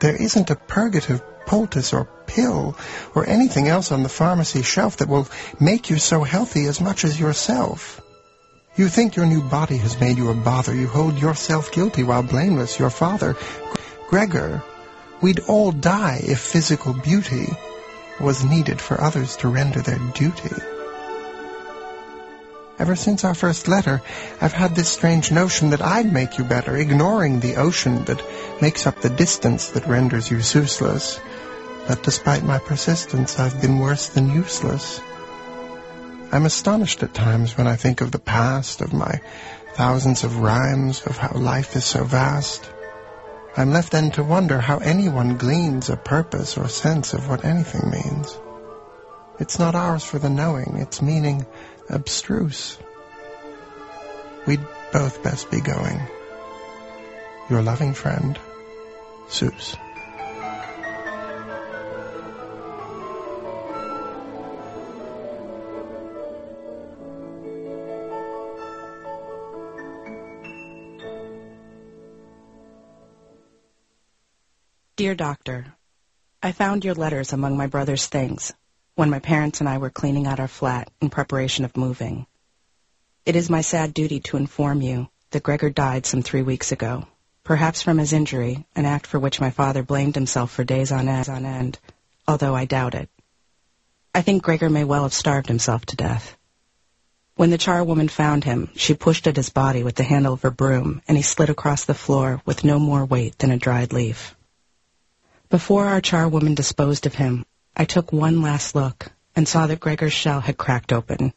There 0.00 0.14
isn't 0.14 0.50
a 0.50 0.56
purgative 0.56 1.22
poultice 1.46 1.92
or 1.92 2.08
pill 2.26 2.76
or 3.14 3.26
anything 3.26 3.66
else 3.66 3.90
on 3.90 4.02
the 4.02 4.08
pharmacy 4.08 4.62
shelf 4.62 4.98
that 4.98 5.08
will 5.08 5.28
make 5.58 5.90
you 5.90 5.98
so 5.98 6.22
healthy 6.22 6.66
as 6.66 6.80
much 6.80 7.04
as 7.04 7.18
yourself. 7.18 8.00
You 8.76 8.88
think 8.88 9.16
your 9.16 9.26
new 9.26 9.42
body 9.42 9.78
has 9.78 9.98
made 9.98 10.18
you 10.18 10.30
a 10.30 10.34
bother. 10.34 10.74
You 10.74 10.86
hold 10.86 11.18
yourself 11.18 11.72
guilty 11.72 12.04
while 12.04 12.22
blameless. 12.22 12.78
Your 12.78 12.90
father, 12.90 13.36
Gregor, 14.08 14.62
We'd 15.20 15.40
all 15.48 15.72
die 15.72 16.20
if 16.22 16.38
physical 16.38 16.92
beauty 16.92 17.48
was 18.20 18.44
needed 18.44 18.80
for 18.80 19.00
others 19.00 19.36
to 19.38 19.48
render 19.48 19.82
their 19.82 19.98
duty. 20.14 20.77
Ever 22.78 22.94
since 22.94 23.24
our 23.24 23.34
first 23.34 23.66
letter, 23.66 24.00
I've 24.40 24.52
had 24.52 24.76
this 24.76 24.88
strange 24.88 25.32
notion 25.32 25.70
that 25.70 25.82
I'd 25.82 26.12
make 26.12 26.38
you 26.38 26.44
better, 26.44 26.76
ignoring 26.76 27.40
the 27.40 27.56
ocean 27.56 28.04
that 28.04 28.22
makes 28.62 28.86
up 28.86 29.00
the 29.00 29.10
distance 29.10 29.70
that 29.70 29.88
renders 29.88 30.30
you 30.30 30.36
useless. 30.36 31.18
But 31.88 32.04
despite 32.04 32.44
my 32.44 32.58
persistence, 32.58 33.38
I've 33.38 33.60
been 33.60 33.80
worse 33.80 34.08
than 34.08 34.30
useless. 34.30 35.00
I'm 36.30 36.46
astonished 36.46 37.02
at 37.02 37.14
times 37.14 37.58
when 37.58 37.66
I 37.66 37.74
think 37.74 38.00
of 38.00 38.12
the 38.12 38.20
past, 38.20 38.80
of 38.80 38.92
my 38.92 39.20
thousands 39.72 40.22
of 40.22 40.38
rhymes, 40.38 41.02
of 41.04 41.16
how 41.16 41.32
life 41.36 41.74
is 41.74 41.84
so 41.84 42.04
vast. 42.04 42.70
I'm 43.56 43.72
left 43.72 43.90
then 43.90 44.12
to 44.12 44.22
wonder 44.22 44.60
how 44.60 44.78
anyone 44.78 45.36
gleans 45.36 45.90
a 45.90 45.96
purpose 45.96 46.56
or 46.56 46.68
sense 46.68 47.12
of 47.12 47.28
what 47.28 47.44
anything 47.44 47.90
means. 47.90 48.38
It's 49.40 49.58
not 49.58 49.74
ours 49.74 50.04
for 50.04 50.18
the 50.18 50.30
knowing, 50.30 50.76
its 50.76 51.02
meaning 51.02 51.46
abstruse. 51.90 52.78
We'd 54.46 54.60
both 54.92 55.22
best 55.22 55.50
be 55.50 55.60
going. 55.60 56.00
Your 57.50 57.62
loving 57.62 57.94
friend, 57.94 58.38
Seuss. 59.28 59.76
Dear 74.96 75.14
Doctor, 75.14 75.66
I 76.42 76.52
found 76.52 76.84
your 76.84 76.94
letters 76.94 77.32
among 77.32 77.56
my 77.56 77.68
brother's 77.68 78.06
things 78.06 78.52
when 78.98 79.10
my 79.10 79.20
parents 79.20 79.60
and 79.60 79.68
I 79.68 79.78
were 79.78 79.90
cleaning 79.90 80.26
out 80.26 80.40
our 80.40 80.48
flat 80.48 80.90
in 81.00 81.08
preparation 81.08 81.64
of 81.64 81.76
moving. 81.76 82.26
It 83.24 83.36
is 83.36 83.48
my 83.48 83.60
sad 83.60 83.94
duty 83.94 84.18
to 84.22 84.36
inform 84.36 84.82
you 84.82 85.08
that 85.30 85.44
Gregor 85.44 85.70
died 85.70 86.04
some 86.04 86.20
three 86.20 86.42
weeks 86.42 86.72
ago, 86.72 87.06
perhaps 87.44 87.80
from 87.80 87.98
his 87.98 88.12
injury, 88.12 88.66
an 88.74 88.86
act 88.86 89.06
for 89.06 89.20
which 89.20 89.40
my 89.40 89.50
father 89.50 89.84
blamed 89.84 90.16
himself 90.16 90.50
for 90.50 90.64
days 90.64 90.90
on 90.90 91.08
end, 91.08 91.78
although 92.26 92.56
I 92.56 92.64
doubt 92.64 92.96
it. 92.96 93.08
I 94.16 94.22
think 94.22 94.42
Gregor 94.42 94.68
may 94.68 94.82
well 94.82 95.04
have 95.04 95.14
starved 95.14 95.46
himself 95.46 95.86
to 95.86 95.96
death. 95.96 96.36
When 97.36 97.50
the 97.50 97.56
charwoman 97.56 98.10
found 98.10 98.42
him, 98.42 98.68
she 98.74 98.94
pushed 98.94 99.28
at 99.28 99.36
his 99.36 99.50
body 99.50 99.84
with 99.84 99.94
the 99.94 100.02
handle 100.02 100.32
of 100.32 100.42
her 100.42 100.50
broom, 100.50 101.02
and 101.06 101.16
he 101.16 101.22
slid 101.22 101.50
across 101.50 101.84
the 101.84 101.94
floor 101.94 102.42
with 102.44 102.64
no 102.64 102.80
more 102.80 103.04
weight 103.04 103.38
than 103.38 103.52
a 103.52 103.58
dried 103.58 103.92
leaf. 103.92 104.34
Before 105.50 105.86
our 105.86 106.00
charwoman 106.00 106.56
disposed 106.56 107.06
of 107.06 107.14
him, 107.14 107.46
I 107.80 107.84
took 107.84 108.12
one 108.12 108.42
last 108.42 108.74
look 108.74 109.12
and 109.36 109.46
saw 109.46 109.68
that 109.68 109.78
Gregor's 109.78 110.12
shell 110.12 110.40
had 110.40 110.58
cracked 110.58 110.92
open, 110.92 111.32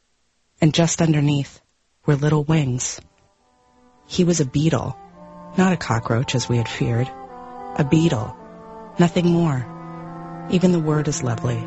and 0.60 0.73
just 0.73 0.99
underneath 0.99 1.62
were 2.08 2.15
little 2.15 2.43
wings. 2.43 2.99
He 4.08 4.23
was 4.23 4.39
a 4.39 4.45
beetle, 4.45 4.97
not 5.56 5.71
a 5.71 5.77
cockroach 5.77 6.34
as 6.34 6.49
we 6.49 6.58
had 6.58 6.67
feared. 6.67 7.08
A 7.75 7.88
beetle, 7.88 8.36
nothing 8.97 9.30
more. 9.30 9.67
Even 10.49 10.71
the 10.71 10.80
word 10.80 11.08
is 11.08 11.21
lovely. 11.21 11.63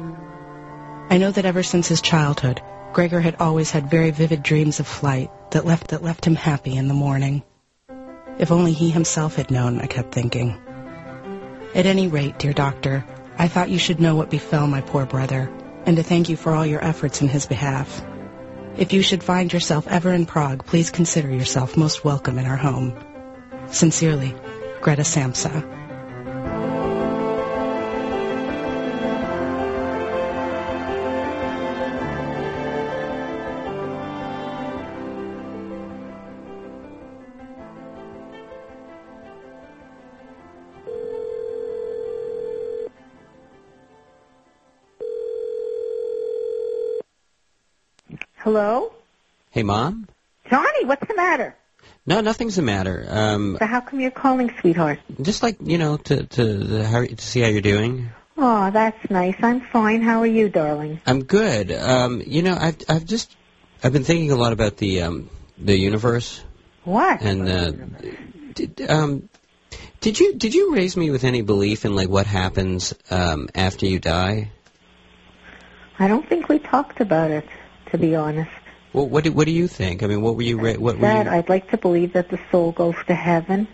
I 1.08 1.18
know 1.18 1.30
that 1.30 1.46
ever 1.46 1.62
since 1.62 1.86
his 1.86 2.02
childhood, 2.02 2.60
Gregor 2.92 3.20
had 3.20 3.36
always 3.38 3.70
had 3.70 3.88
very 3.88 4.10
vivid 4.10 4.42
dreams 4.42 4.80
of 4.80 4.88
flight 4.88 5.30
that 5.52 5.64
left 5.64 5.88
that 5.88 6.02
left 6.02 6.26
him 6.26 6.34
happy 6.34 6.76
in 6.76 6.88
the 6.88 6.94
morning. 6.94 7.44
If 8.38 8.50
only 8.50 8.72
he 8.72 8.90
himself 8.90 9.36
had 9.36 9.52
known, 9.52 9.80
I 9.80 9.86
kept 9.86 10.12
thinking. 10.12 10.60
At 11.76 11.86
any 11.86 12.08
rate, 12.08 12.40
dear 12.40 12.52
doctor, 12.52 13.04
I 13.36 13.48
thought 13.48 13.70
you 13.70 13.78
should 13.78 14.00
know 14.00 14.14
what 14.14 14.30
befell 14.30 14.66
my 14.66 14.80
poor 14.80 15.06
brother, 15.06 15.50
and 15.86 15.96
to 15.96 16.02
thank 16.02 16.28
you 16.28 16.36
for 16.36 16.54
all 16.54 16.64
your 16.64 16.84
efforts 16.84 17.20
in 17.20 17.28
his 17.28 17.46
behalf. 17.46 18.02
If 18.76 18.92
you 18.92 19.02
should 19.02 19.22
find 19.22 19.52
yourself 19.52 19.86
ever 19.88 20.12
in 20.12 20.26
Prague, 20.26 20.64
please 20.66 20.90
consider 20.90 21.30
yourself 21.30 21.76
most 21.76 22.04
welcome 22.04 22.38
in 22.38 22.46
our 22.46 22.56
home. 22.56 22.96
Sincerely, 23.68 24.34
Greta 24.80 25.02
Samsa. 25.02 25.62
Hello? 48.54 48.92
Hey, 49.50 49.64
Mom? 49.64 50.06
Johnny, 50.48 50.84
what's 50.84 51.04
the 51.08 51.16
matter? 51.16 51.56
No, 52.06 52.20
nothing's 52.20 52.54
the 52.54 52.62
matter. 52.62 53.04
Um, 53.08 53.56
So 53.58 53.66
how 53.66 53.80
come 53.80 53.98
you're 53.98 54.12
calling, 54.12 54.52
sweetheart? 54.60 55.00
just 55.20 55.42
like, 55.42 55.56
you 55.60 55.76
know, 55.76 55.96
to, 55.96 56.22
to, 56.22 56.68
to, 56.68 56.84
how, 56.84 57.04
to 57.04 57.16
see 57.16 57.40
how 57.40 57.48
you're 57.48 57.60
doing. 57.60 58.10
Oh, 58.36 58.70
that's 58.70 59.10
nice. 59.10 59.34
I'm 59.42 59.60
fine. 59.60 60.02
How 60.02 60.20
are 60.20 60.26
you, 60.26 60.48
darling? 60.48 61.00
I'm 61.04 61.24
good. 61.24 61.72
Um, 61.72 62.22
you 62.24 62.42
know, 62.42 62.56
I've, 62.56 62.76
I've 62.88 63.04
just, 63.04 63.34
I've 63.82 63.92
been 63.92 64.04
thinking 64.04 64.30
a 64.30 64.36
lot 64.36 64.52
about 64.52 64.76
the, 64.76 65.02
um, 65.02 65.30
the 65.58 65.76
universe. 65.76 66.40
What? 66.84 67.22
And, 67.22 67.48
uh, 67.48 67.72
did, 68.54 68.88
um, 68.88 69.28
did 70.00 70.20
you, 70.20 70.36
did 70.36 70.54
you 70.54 70.72
raise 70.76 70.96
me 70.96 71.10
with 71.10 71.24
any 71.24 71.42
belief 71.42 71.84
in, 71.84 71.96
like, 71.96 72.08
what 72.08 72.28
happens, 72.28 72.94
um, 73.10 73.48
after 73.52 73.86
you 73.86 73.98
die? 73.98 74.52
I 75.98 76.06
don't 76.06 76.28
think 76.28 76.48
we 76.48 76.60
talked 76.60 77.00
about 77.00 77.32
it, 77.32 77.48
to 77.94 77.98
be 77.98 78.16
honest. 78.16 78.50
Well, 78.92 79.08
what 79.08 79.22
do, 79.22 79.32
what 79.32 79.46
do 79.46 79.52
you 79.52 79.68
think? 79.68 80.02
I 80.02 80.08
mean, 80.08 80.20
what 80.20 80.34
were 80.34 80.42
you, 80.42 80.58
ra- 80.58 80.74
what 80.74 80.96
were 80.96 81.02
That 81.02 81.26
you? 81.26 81.32
I'd 81.32 81.48
like 81.48 81.70
to 81.70 81.78
believe 81.78 82.12
that 82.14 82.28
the 82.28 82.40
soul 82.50 82.72
goes 82.72 82.96
to 83.06 83.14
heaven. 83.14 83.68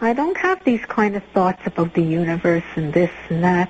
I 0.00 0.12
don't 0.12 0.36
have 0.36 0.64
these 0.64 0.84
kind 0.86 1.16
of 1.16 1.24
thoughts 1.34 1.60
about 1.66 1.92
the 1.94 2.02
universe 2.02 2.64
and 2.76 2.92
this 2.92 3.10
and 3.28 3.42
that. 3.42 3.68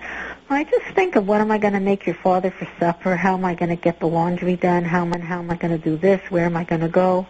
I 0.50 0.64
just 0.64 0.94
think 0.94 1.16
of 1.16 1.26
what 1.26 1.40
am 1.40 1.50
I 1.50 1.58
going 1.58 1.72
to 1.72 1.80
make 1.80 2.04
your 2.04 2.16
father 2.16 2.50
for 2.50 2.68
supper? 2.78 3.16
How 3.16 3.34
am 3.34 3.44
I 3.44 3.54
going 3.54 3.70
to 3.70 3.76
get 3.76 3.98
the 3.98 4.06
laundry 4.06 4.56
done? 4.56 4.84
How 4.84 5.02
am 5.02 5.14
I, 5.14 5.18
how 5.18 5.38
am 5.38 5.50
I 5.50 5.56
going 5.56 5.76
to 5.76 5.82
do 5.82 5.96
this? 5.96 6.20
Where 6.30 6.44
am 6.44 6.56
I 6.56 6.64
going 6.64 6.82
to 6.82 6.88
go? 6.88 7.26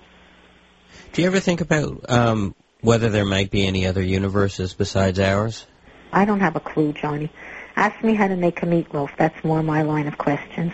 Do 1.13 1.23
you 1.23 1.29
ever 1.29 1.39
think 1.39 1.61
about, 1.61 2.11
um, 2.11 2.55
whether 2.81 3.09
there 3.09 3.25
might 3.25 3.51
be 3.51 3.67
any 3.67 3.87
other 3.87 4.03
universes 4.03 4.75
besides 4.75 5.21
ours? 5.21 5.67
I 6.13 6.25
don't 6.25 6.41
have 6.41 6.57
a 6.57 6.61
clue, 6.61 6.93
Johnny. 6.93 7.31
Ask 7.77 8.03
me 8.03 8.15
how 8.15 8.27
to 8.27 8.37
make 8.37 8.63
a 8.63 8.67
meatloaf. 8.67 9.11
That's 9.17 9.45
more 9.45 9.63
my 9.63 9.83
line 9.83 10.09
of 10.09 10.19
questions. 10.19 10.73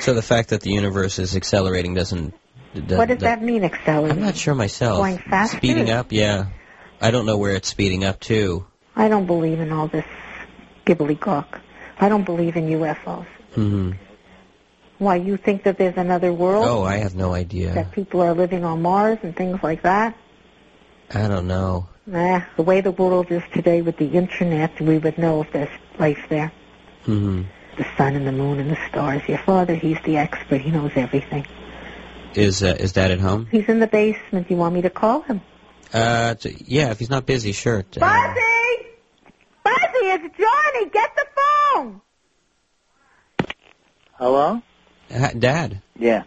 So 0.00 0.14
the 0.14 0.22
fact 0.22 0.50
that 0.50 0.60
the 0.60 0.70
universe 0.70 1.18
is 1.18 1.36
accelerating 1.36 1.94
doesn't. 1.94 2.34
what 2.74 3.08
does 3.08 3.18
that 3.18 3.42
mean, 3.42 3.64
accelerating? 3.64 4.18
I'm 4.18 4.24
not 4.24 4.36
sure 4.36 4.54
myself. 4.54 4.98
Going 4.98 5.18
faster? 5.18 5.56
Speeding 5.56 5.90
up, 5.90 6.12
yeah. 6.12 6.46
I 7.00 7.10
don't 7.10 7.26
know 7.26 7.38
where 7.38 7.54
it's 7.54 7.68
speeding 7.68 8.04
up 8.04 8.20
to. 8.20 8.66
I 8.94 9.08
don't 9.08 9.26
believe 9.26 9.60
in 9.60 9.72
all 9.72 9.88
this 9.88 10.04
gibbly-gawk. 10.84 11.60
I 11.98 12.08
don't 12.08 12.24
believe 12.24 12.56
in 12.56 12.68
UFOs. 12.68 13.26
hmm 13.54 13.92
Why, 14.98 15.16
you 15.16 15.36
think 15.36 15.64
that 15.64 15.78
there's 15.78 15.96
another 15.96 16.32
world? 16.32 16.66
Oh, 16.66 16.82
I 16.84 16.98
have 16.98 17.14
no 17.14 17.34
idea. 17.34 17.72
That 17.74 17.92
people 17.92 18.20
are 18.22 18.34
living 18.34 18.64
on 18.64 18.82
Mars 18.82 19.18
and 19.22 19.36
things 19.36 19.62
like 19.62 19.82
that? 19.82 20.16
I 21.12 21.28
don't 21.28 21.46
know. 21.46 21.88
Nah, 22.06 22.42
the 22.56 22.62
way 22.62 22.80
the 22.80 22.90
world 22.92 23.30
is 23.30 23.42
today 23.52 23.82
with 23.82 23.96
the 23.96 24.06
internet, 24.08 24.80
we 24.80 24.98
would 24.98 25.18
know 25.18 25.42
if 25.42 25.52
there's 25.52 25.70
life 25.98 26.24
there. 26.28 26.52
hmm 27.04 27.42
The 27.76 27.86
sun 27.96 28.14
and 28.16 28.26
the 28.26 28.32
moon 28.32 28.58
and 28.58 28.70
the 28.70 28.78
stars. 28.88 29.22
Your 29.28 29.38
father, 29.38 29.74
he's 29.74 29.98
the 30.04 30.16
expert. 30.16 30.60
He 30.62 30.70
knows 30.70 30.92
everything. 30.96 31.46
Is 32.34 32.62
uh, 32.62 32.76
is 32.78 32.92
Dad 32.92 33.10
at 33.10 33.20
home? 33.20 33.48
He's 33.50 33.68
in 33.68 33.80
the 33.80 33.86
basement. 33.86 34.48
Do 34.48 34.54
you 34.54 34.60
want 34.60 34.74
me 34.74 34.82
to 34.82 34.90
call 34.90 35.22
him? 35.22 35.40
Uh, 35.92 36.34
yeah. 36.42 36.90
If 36.90 36.98
he's 36.98 37.10
not 37.10 37.26
busy, 37.26 37.52
sure. 37.52 37.82
t- 37.82 38.00
uh, 38.00 38.04
Buzzy! 38.04 38.86
Buzzy, 39.62 40.06
it's 40.06 40.36
Johnny. 40.38 40.90
Get 40.90 41.10
the 41.16 41.26
phone. 41.36 42.00
Hello? 44.12 44.62
ha- 45.10 45.32
Dad. 45.38 45.82
Yeah. 45.98 46.24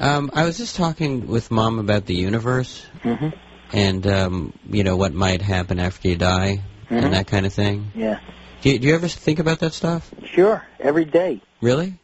Um, 0.00 0.30
I 0.34 0.44
was 0.44 0.58
just 0.58 0.74
talking 0.76 1.28
with 1.28 1.50
Mom 1.50 1.78
about 1.78 2.06
the 2.06 2.14
universe 2.14 2.84
hmm 3.02 3.28
and 3.72 4.06
um, 4.06 4.52
you 4.68 4.84
know 4.84 4.96
what 4.96 5.14
might 5.14 5.40
happen 5.42 5.78
after 5.80 6.08
you 6.08 6.16
die 6.16 6.60
Mhm. 6.90 7.02
and 7.04 7.14
that 7.14 7.26
kind 7.26 7.46
of 7.46 7.52
thing. 7.52 7.90
Yeah. 7.94 8.18
Do 8.64 8.70
you, 8.70 8.78
do 8.78 8.88
you 8.88 8.94
ever 8.94 9.08
think 9.08 9.40
about 9.40 9.58
that 9.58 9.74
stuff? 9.74 10.10
Sure. 10.24 10.66
Every 10.80 11.04
day. 11.04 11.42
Really? 11.60 11.98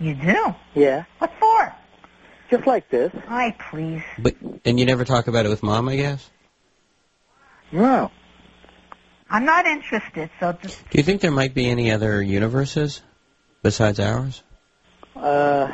You 0.00 0.16
do? 0.16 0.54
Yeah. 0.74 1.04
What 1.18 1.32
for? 1.38 1.72
Just 2.50 2.66
like 2.66 2.90
this. 2.90 3.12
I 3.28 3.54
please. 3.70 4.02
But 4.18 4.34
and 4.64 4.80
you 4.80 4.86
never 4.86 5.04
talk 5.04 5.28
about 5.28 5.46
it 5.46 5.50
with 5.50 5.62
Mom, 5.62 5.88
I 5.88 5.94
guess. 5.94 6.28
No. 7.70 8.10
I'm 9.30 9.44
not 9.44 9.66
interested, 9.66 10.30
so 10.40 10.52
just... 10.60 10.78
Do 10.90 10.98
you 10.98 11.04
think 11.04 11.20
there 11.20 11.30
might 11.30 11.54
be 11.54 11.68
any 11.70 11.92
other 11.92 12.20
universes 12.20 13.00
besides 13.62 14.00
ours? 14.00 14.42
Uh. 15.14 15.70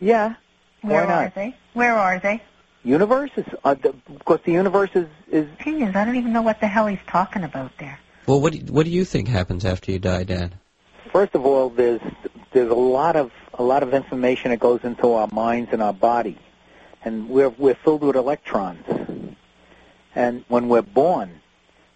Yeah. 0.00 0.34
Where 0.82 1.06
Why 1.06 1.08
not? 1.08 1.24
are 1.24 1.32
they? 1.34 1.56
Where 1.72 1.96
are 1.96 2.18
they? 2.18 2.42
Universe 2.86 3.30
is 3.36 3.46
uh, 3.64 3.74
the, 3.74 3.92
because 4.18 4.40
the 4.44 4.52
universe 4.52 4.90
is 4.94 5.08
is 5.30 5.46
Opinions. 5.58 5.96
I 5.96 6.04
don't 6.04 6.16
even 6.16 6.32
know 6.32 6.42
what 6.42 6.60
the 6.60 6.68
hell 6.68 6.86
he's 6.86 7.06
talking 7.08 7.42
about 7.42 7.72
there. 7.78 7.98
Well, 8.26 8.40
what 8.40 8.52
do 8.52 8.58
you, 8.58 8.64
what 8.66 8.84
do 8.84 8.90
you 8.90 9.04
think 9.04 9.28
happens 9.28 9.64
after 9.64 9.90
you 9.90 9.98
die, 9.98 10.24
Dad? 10.24 10.54
first 11.16 11.34
of 11.34 11.46
all 11.46 11.70
there's 11.70 12.00
there's 12.52 12.70
a 12.70 12.74
lot 12.74 13.16
of 13.16 13.32
a 13.54 13.62
lot 13.62 13.82
of 13.82 13.94
information 13.94 14.50
that 14.50 14.60
goes 14.60 14.80
into 14.84 15.14
our 15.14 15.28
minds 15.32 15.70
and 15.72 15.82
our 15.82 15.94
body, 15.94 16.38
and 17.02 17.28
we're 17.30 17.48
we're 17.48 17.74
filled 17.74 18.02
with 18.02 18.16
electrons. 18.16 18.84
And 20.14 20.44
when 20.48 20.68
we're 20.68 20.82
born, 20.82 21.40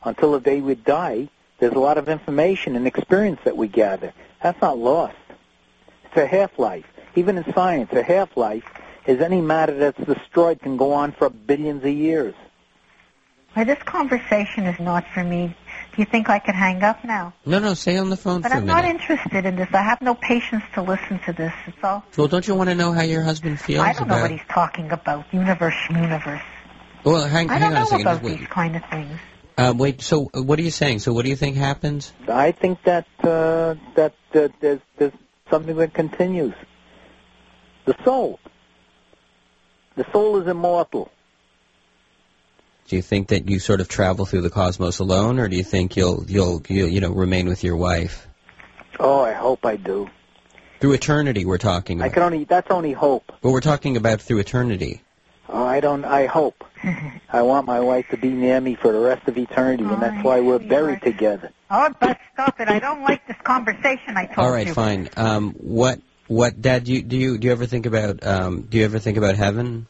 until 0.03 0.33
the 0.33 0.41
day 0.41 0.61
we 0.61 0.75
die, 0.75 1.29
there's 1.59 1.75
a 1.75 1.79
lot 1.79 1.99
of 1.99 2.09
information 2.09 2.77
and 2.77 2.87
experience 2.87 3.41
that 3.45 3.57
we 3.57 3.69
gather. 3.69 4.13
That's 4.43 4.61
not 4.63 4.79
lost. 4.79 5.17
It's 6.05 6.17
a 6.17 6.27
half-life. 6.27 6.87
Even 7.15 7.39
in 7.39 7.53
science, 7.53 7.91
a 7.93 8.03
half-life 8.03 8.65
is 9.07 9.21
any 9.21 9.41
matter 9.41 9.77
that's 9.77 9.99
destroyed 10.05 10.61
can 10.61 10.77
go 10.77 10.93
on 10.93 11.13
for 11.13 11.31
billions 11.31 11.83
of 11.85 11.91
years. 11.91 12.35
Well, 13.57 13.65
this 13.65 13.83
conversation 13.85 14.65
is 14.67 14.79
not 14.79 15.05
for 15.13 15.25
me. 15.25 15.49
Do 15.49 16.03
you 16.03 16.05
think 16.05 16.29
I 16.31 16.39
could 16.39 16.55
hang 16.55 16.83
up 16.85 17.05
now? 17.05 17.35
No, 17.45 17.59
no, 17.59 17.75
stay 17.75 17.97
on 17.97 18.09
the 18.09 18.17
phone 18.17 18.43
But 18.43 18.53
for 18.53 18.59
a 18.59 18.61
I'm 18.61 18.67
not 18.67 18.85
minute. 18.85 19.01
interested 19.01 19.45
in 19.45 19.57
this. 19.57 19.69
I 19.73 19.83
have 19.83 20.01
no 20.01 20.15
patience 20.15 20.63
to 20.75 20.83
listen 20.83 21.19
to 21.27 21.33
this. 21.33 21.53
It's 21.67 21.77
all. 21.83 22.05
well, 22.17 22.29
don't 22.29 22.47
you 22.47 22.55
want 22.55 22.71
to 22.71 22.77
know 22.77 22.93
how 22.93 23.03
your 23.03 23.23
husband 23.23 23.59
feels 23.61 23.81
I 23.85 23.93
don't 23.93 24.07
know 24.07 24.21
what 24.21 24.31
he's 24.31 24.41
talking 24.49 24.91
about. 24.93 25.25
Universe, 25.33 25.75
universe. 25.91 26.43
Well, 27.03 27.27
hang, 27.27 27.49
hang 27.49 27.63
on 27.65 27.83
a 27.83 27.87
second. 27.87 28.07
I 28.07 28.13
don't 28.13 28.15
know 28.15 28.21
about 28.21 28.23
Just 28.23 28.39
these 28.39 28.49
kind 28.49 28.77
of 28.77 28.83
things. 28.89 29.19
Um, 29.59 29.79
wait. 29.79 30.01
So, 30.01 30.31
uh, 30.33 30.43
what 30.43 30.59
are 30.59 30.63
you 30.63 30.71
saying? 30.71 31.01
So, 31.01 31.13
what 31.13 31.25
do 31.25 31.31
you 31.31 31.37
think 31.37 31.57
happens? 31.57 32.13
I 32.29 32.53
think 32.53 32.83
that 32.85 33.07
uh, 33.25 33.75
that 33.97 34.15
uh, 34.35 34.49
there's 34.61 34.81
there's 34.97 35.13
something 35.51 35.77
that 35.77 35.93
continues. 35.93 36.55
The 37.85 37.97
soul. 38.05 38.39
The 39.97 40.07
soul 40.13 40.41
is 40.41 40.47
immortal. 40.47 41.11
Do 42.89 42.97
you 42.97 43.03
think 43.03 43.29
that 43.29 43.49
you 43.49 43.59
sort 43.61 43.81
of 43.81 43.89
travel 43.89 44.27
through 44.27 44.41
the 44.41 44.51
cosmos 44.51 44.99
alone, 44.99 45.39
or 45.39 45.49
do 45.49 45.57
you 45.57 45.63
think 45.63 45.97
you'll 45.97 46.25
you'll, 46.29 46.63
you'll 46.69 46.89
you 46.89 47.01
know 47.01 47.11
remain 47.11 47.49
with 47.49 47.63
your 47.63 47.77
wife 47.77 48.27
Oh, 48.99 49.21
I 49.23 49.33
hope 49.33 49.65
I 49.65 49.77
do. 49.77 50.11
through 50.81 50.93
eternity? 50.93 51.45
We're 51.45 51.59
talking 51.59 51.99
About. 51.99 52.11
I 52.11 52.15
can 52.15 52.23
only 52.23 52.45
that's 52.45 52.71
only 52.71 52.93
hope. 52.93 53.33
But 53.41 53.51
we're 53.51 53.61
talking 53.61 53.97
about 53.97 54.21
through 54.21 54.39
eternity. 54.39 55.03
Oh, 55.49 55.65
I 55.65 55.81
don't. 55.81 56.05
I 56.05 56.27
hope. 56.27 56.65
I 57.33 57.43
want 57.43 57.67
my 57.67 57.81
wife 57.81 58.07
to 58.11 58.17
be 58.17 58.31
near 58.31 58.61
me 58.61 58.75
for 58.75 58.93
the 58.93 59.01
rest 59.01 59.27
of 59.29 59.37
eternity, 59.39 59.85
and 59.85 60.01
that's 60.03 60.25
why 60.25 60.41
we're 60.41 60.59
buried 60.59 61.03
together. 61.03 61.51
Oh, 61.71 61.93
but 62.01 62.19
stop 62.35 62.61
it. 62.61 62.69
I 62.69 62.79
don't 62.79 63.03
like 63.03 63.27
this 63.27 63.37
conversation 63.43 64.17
I 64.17 64.27
told 64.27 64.37
you. 64.37 64.43
All 64.43 64.51
right, 64.51 64.67
you. 64.67 64.75
fine. 64.75 65.09
Um, 65.17 65.53
what 65.53 66.01
what 66.31 66.63
Dad? 66.63 66.85
Do 66.85 66.93
you 66.93 67.03
do 67.03 67.17
you 67.17 67.39
do 67.39 67.49
you 67.49 67.53
ever 67.53 67.67
think 67.67 67.87
about 67.87 68.25
um, 68.25 68.63
do 68.63 68.79
you 68.79 68.85
ever 68.85 69.01
think 69.01 69.19
about 69.19 69.35
heaven? 69.35 69.89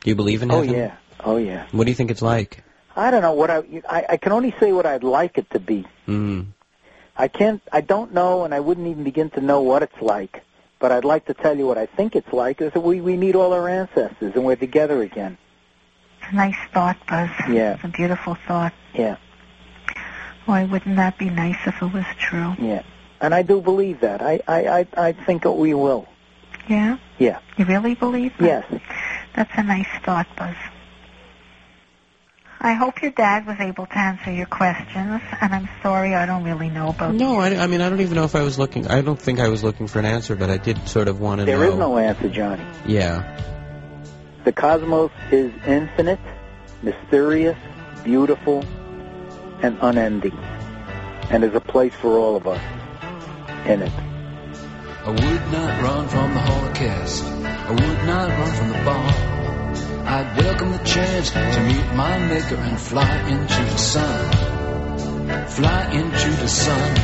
Do 0.00 0.08
you 0.10 0.16
believe 0.16 0.42
in 0.42 0.50
Oh 0.50 0.62
yeah. 0.62 0.96
Oh 1.22 1.36
yeah. 1.36 1.66
What 1.72 1.84
do 1.84 1.90
you 1.90 1.94
think 1.94 2.10
it's 2.10 2.22
like? 2.22 2.64
I 2.96 3.10
don't 3.10 3.20
know 3.20 3.34
what 3.34 3.50
I, 3.50 3.82
I. 3.88 4.06
I 4.10 4.16
can 4.16 4.32
only 4.32 4.54
say 4.58 4.72
what 4.72 4.86
I'd 4.86 5.04
like 5.04 5.36
it 5.36 5.50
to 5.50 5.58
be. 5.58 5.84
Mm. 6.08 6.46
I 7.16 7.28
can't. 7.28 7.60
I 7.70 7.82
don't 7.82 8.14
know, 8.14 8.44
and 8.44 8.54
I 8.54 8.60
wouldn't 8.60 8.86
even 8.86 9.04
begin 9.04 9.28
to 9.30 9.42
know 9.42 9.60
what 9.60 9.82
it's 9.82 10.00
like. 10.00 10.42
But 10.78 10.90
I'd 10.90 11.04
like 11.04 11.26
to 11.26 11.34
tell 11.34 11.56
you 11.56 11.66
what 11.66 11.76
I 11.76 11.84
think 11.84 12.16
it's 12.16 12.32
like. 12.32 12.62
Is 12.62 12.72
that 12.72 12.80
we 12.80 13.02
we 13.02 13.18
meet 13.18 13.34
all 13.34 13.52
our 13.52 13.68
ancestors 13.68 14.34
and 14.34 14.42
we're 14.42 14.56
together 14.56 15.02
again. 15.02 15.36
It's 16.22 16.32
a 16.32 16.34
nice 16.34 16.56
thought, 16.72 16.96
Buzz. 17.06 17.28
Yeah. 17.50 17.74
It's 17.74 17.84
a 17.84 17.88
beautiful 17.88 18.38
thought. 18.48 18.72
Yeah. 18.94 19.16
Why 20.46 20.64
wouldn't 20.64 20.96
that 20.96 21.18
be 21.18 21.28
nice 21.28 21.58
if 21.66 21.82
it 21.82 21.92
was 21.92 22.06
true? 22.18 22.54
Yeah. 22.58 22.84
And 23.24 23.34
I 23.34 23.42
do 23.42 23.60
believe 23.60 24.00
that. 24.00 24.20
I 24.20 24.40
I 24.46 24.80
I, 24.80 24.86
I 25.08 25.12
think 25.12 25.44
that 25.44 25.52
we 25.52 25.72
will. 25.72 26.06
Yeah? 26.68 26.98
Yeah. 27.18 27.40
You 27.56 27.64
really 27.64 27.94
believe 27.94 28.32
that? 28.38 28.66
Yes. 28.70 28.82
That's 29.34 29.50
a 29.56 29.62
nice 29.62 29.88
thought, 30.04 30.26
Buzz. 30.36 30.54
I 32.60 32.72
hope 32.74 33.02
your 33.02 33.10
dad 33.10 33.46
was 33.46 33.56
able 33.60 33.84
to 33.86 33.98
answer 33.98 34.32
your 34.32 34.46
questions, 34.46 35.20
and 35.40 35.54
I'm 35.54 35.68
sorry 35.82 36.14
I 36.14 36.24
don't 36.24 36.44
really 36.44 36.70
know 36.70 36.88
about 36.88 37.14
No, 37.14 37.38
I, 37.38 37.56
I 37.56 37.66
mean 37.66 37.80
I 37.82 37.90
don't 37.90 38.00
even 38.00 38.14
know 38.14 38.24
if 38.24 38.34
I 38.34 38.42
was 38.42 38.58
looking. 38.58 38.86
I 38.88 39.00
don't 39.02 39.20
think 39.20 39.38
I 39.40 39.48
was 39.48 39.62
looking 39.62 39.86
for 39.86 39.98
an 39.98 40.06
answer, 40.06 40.34
but 40.36 40.48
I 40.50 40.56
did 40.56 40.88
sort 40.88 41.08
of 41.08 41.20
want 41.20 41.40
to 41.40 41.44
There 41.44 41.58
know. 41.58 41.72
is 41.72 41.78
no 41.78 41.98
answer, 41.98 42.28
Johnny. 42.28 42.64
Yeah. 42.86 43.40
The 44.44 44.52
cosmos 44.52 45.10
is 45.30 45.52
infinite, 45.66 46.20
mysterious, 46.82 47.58
beautiful, 48.02 48.64
and 49.62 49.78
unending. 49.80 50.38
And 51.30 51.42
is 51.42 51.54
a 51.54 51.60
place 51.60 51.94
for 51.94 52.18
all 52.18 52.36
of 52.36 52.46
us 52.46 52.60
in 53.66 53.82
it. 53.82 53.92
I 55.04 55.10
would 55.10 55.52
not 55.52 55.82
run 55.82 56.08
from 56.08 56.34
the 56.34 56.40
Holocaust. 56.40 57.24
I 57.24 57.70
would 57.70 58.06
not 58.06 58.28
run 58.28 58.52
from 58.56 58.68
the 58.68 58.80
bomb. 58.84 59.34
I'd 60.06 60.36
welcome 60.36 60.72
the 60.72 60.84
chance 60.84 61.30
to 61.30 61.60
meet 61.68 61.86
my 61.94 62.18
maker 62.28 62.56
and 62.56 62.78
fly 62.78 63.14
into 63.28 63.62
the 63.72 63.78
sun. 63.78 65.46
Fly 65.48 65.90
into 65.92 66.30
the 66.42 66.48
sun. 66.48 66.96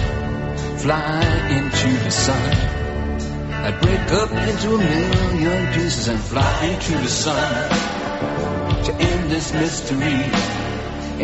Fly 0.78 1.22
into 1.58 2.04
the 2.04 2.10
sun. 2.10 2.52
I'd 3.64 3.80
break 3.80 4.12
up 4.12 4.30
into 4.32 4.74
a 4.74 4.78
million 4.78 5.72
pieces 5.72 6.08
and 6.08 6.20
fly 6.20 6.64
into 6.64 6.92
the 6.92 7.08
sun. 7.08 7.70
To 8.84 8.94
end 8.94 9.30
this 9.30 9.52
mystery. 9.52 10.22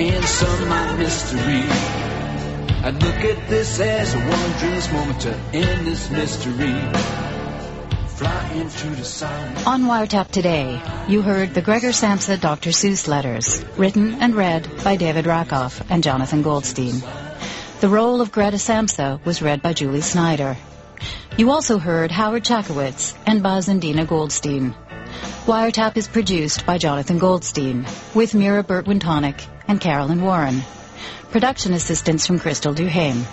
And 0.03 0.25
some 0.25 0.69
my 0.69 0.97
mystery. 0.97 2.06
I'd 2.87 3.03
look 3.03 3.25
at 3.25 3.49
this 3.49 3.81
as 3.81 4.15
a 4.15 4.19
wondrous 4.19 4.93
moment 4.93 5.21
to 5.23 5.35
end 5.53 5.89
this 5.89 6.09
mystery. 6.09 6.71
On 9.67 9.87
Wiretap 9.87 10.31
today, 10.31 10.81
you 11.09 11.21
heard 11.21 11.53
the 11.53 11.63
Gregor 11.63 11.89
Samsa 11.89 12.41
Dr. 12.41 12.71
Seuss 12.71 13.09
letters, 13.09 13.65
written 13.77 14.23
and 14.23 14.37
read 14.37 14.71
by 14.85 14.95
David 14.95 15.27
Rakoff 15.27 15.83
and 15.91 16.05
Jonathan 16.05 16.43
Goldstein. 16.43 17.03
The 17.81 17.89
role 17.89 18.21
of 18.21 18.31
Greta 18.31 18.57
Samsa 18.57 19.19
was 19.25 19.43
read 19.43 19.63
by 19.63 19.73
Julie 19.73 20.01
Snyder. 20.01 20.57
You 21.37 21.51
also 21.51 21.79
heard 21.79 22.13
Howard 22.13 22.45
Chackowicz 22.45 23.17
and 23.27 23.43
Buzz 23.43 23.67
and 23.67 23.83
Dina 23.83 24.05
Goldstein. 24.05 24.77
Wiretap 25.45 25.97
is 25.97 26.07
produced 26.07 26.65
by 26.65 26.79
Jonathan 26.79 27.19
Goldstein, 27.19 27.85
with 28.15 28.37
Mira 28.37 28.63
Burt-Wintonic 28.63 29.45
and 29.67 29.81
Carolyn 29.81 30.23
Warren. 30.23 30.63
Production 31.31 31.73
assistance 31.75 32.27
from 32.27 32.39
Crystal 32.39 32.75
Duhame. 32.75 33.25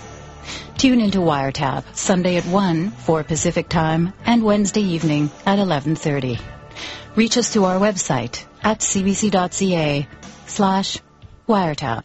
Tune 0.76 1.00
into 1.00 1.18
Wiretap 1.18 1.84
Sunday 1.94 2.36
at 2.36 2.44
1, 2.44 2.90
4 2.90 3.24
Pacific 3.24 3.68
Time, 3.68 4.12
and 4.26 4.42
Wednesday 4.42 4.82
evening 4.82 5.30
at 5.46 5.58
11.30. 5.58 6.40
Reach 7.16 7.38
us 7.38 7.48
through 7.48 7.64
our 7.64 7.78
website 7.78 8.44
at 8.62 8.80
cbc.ca 8.80 10.06
slash 10.46 10.98
wiretap. 11.48 12.02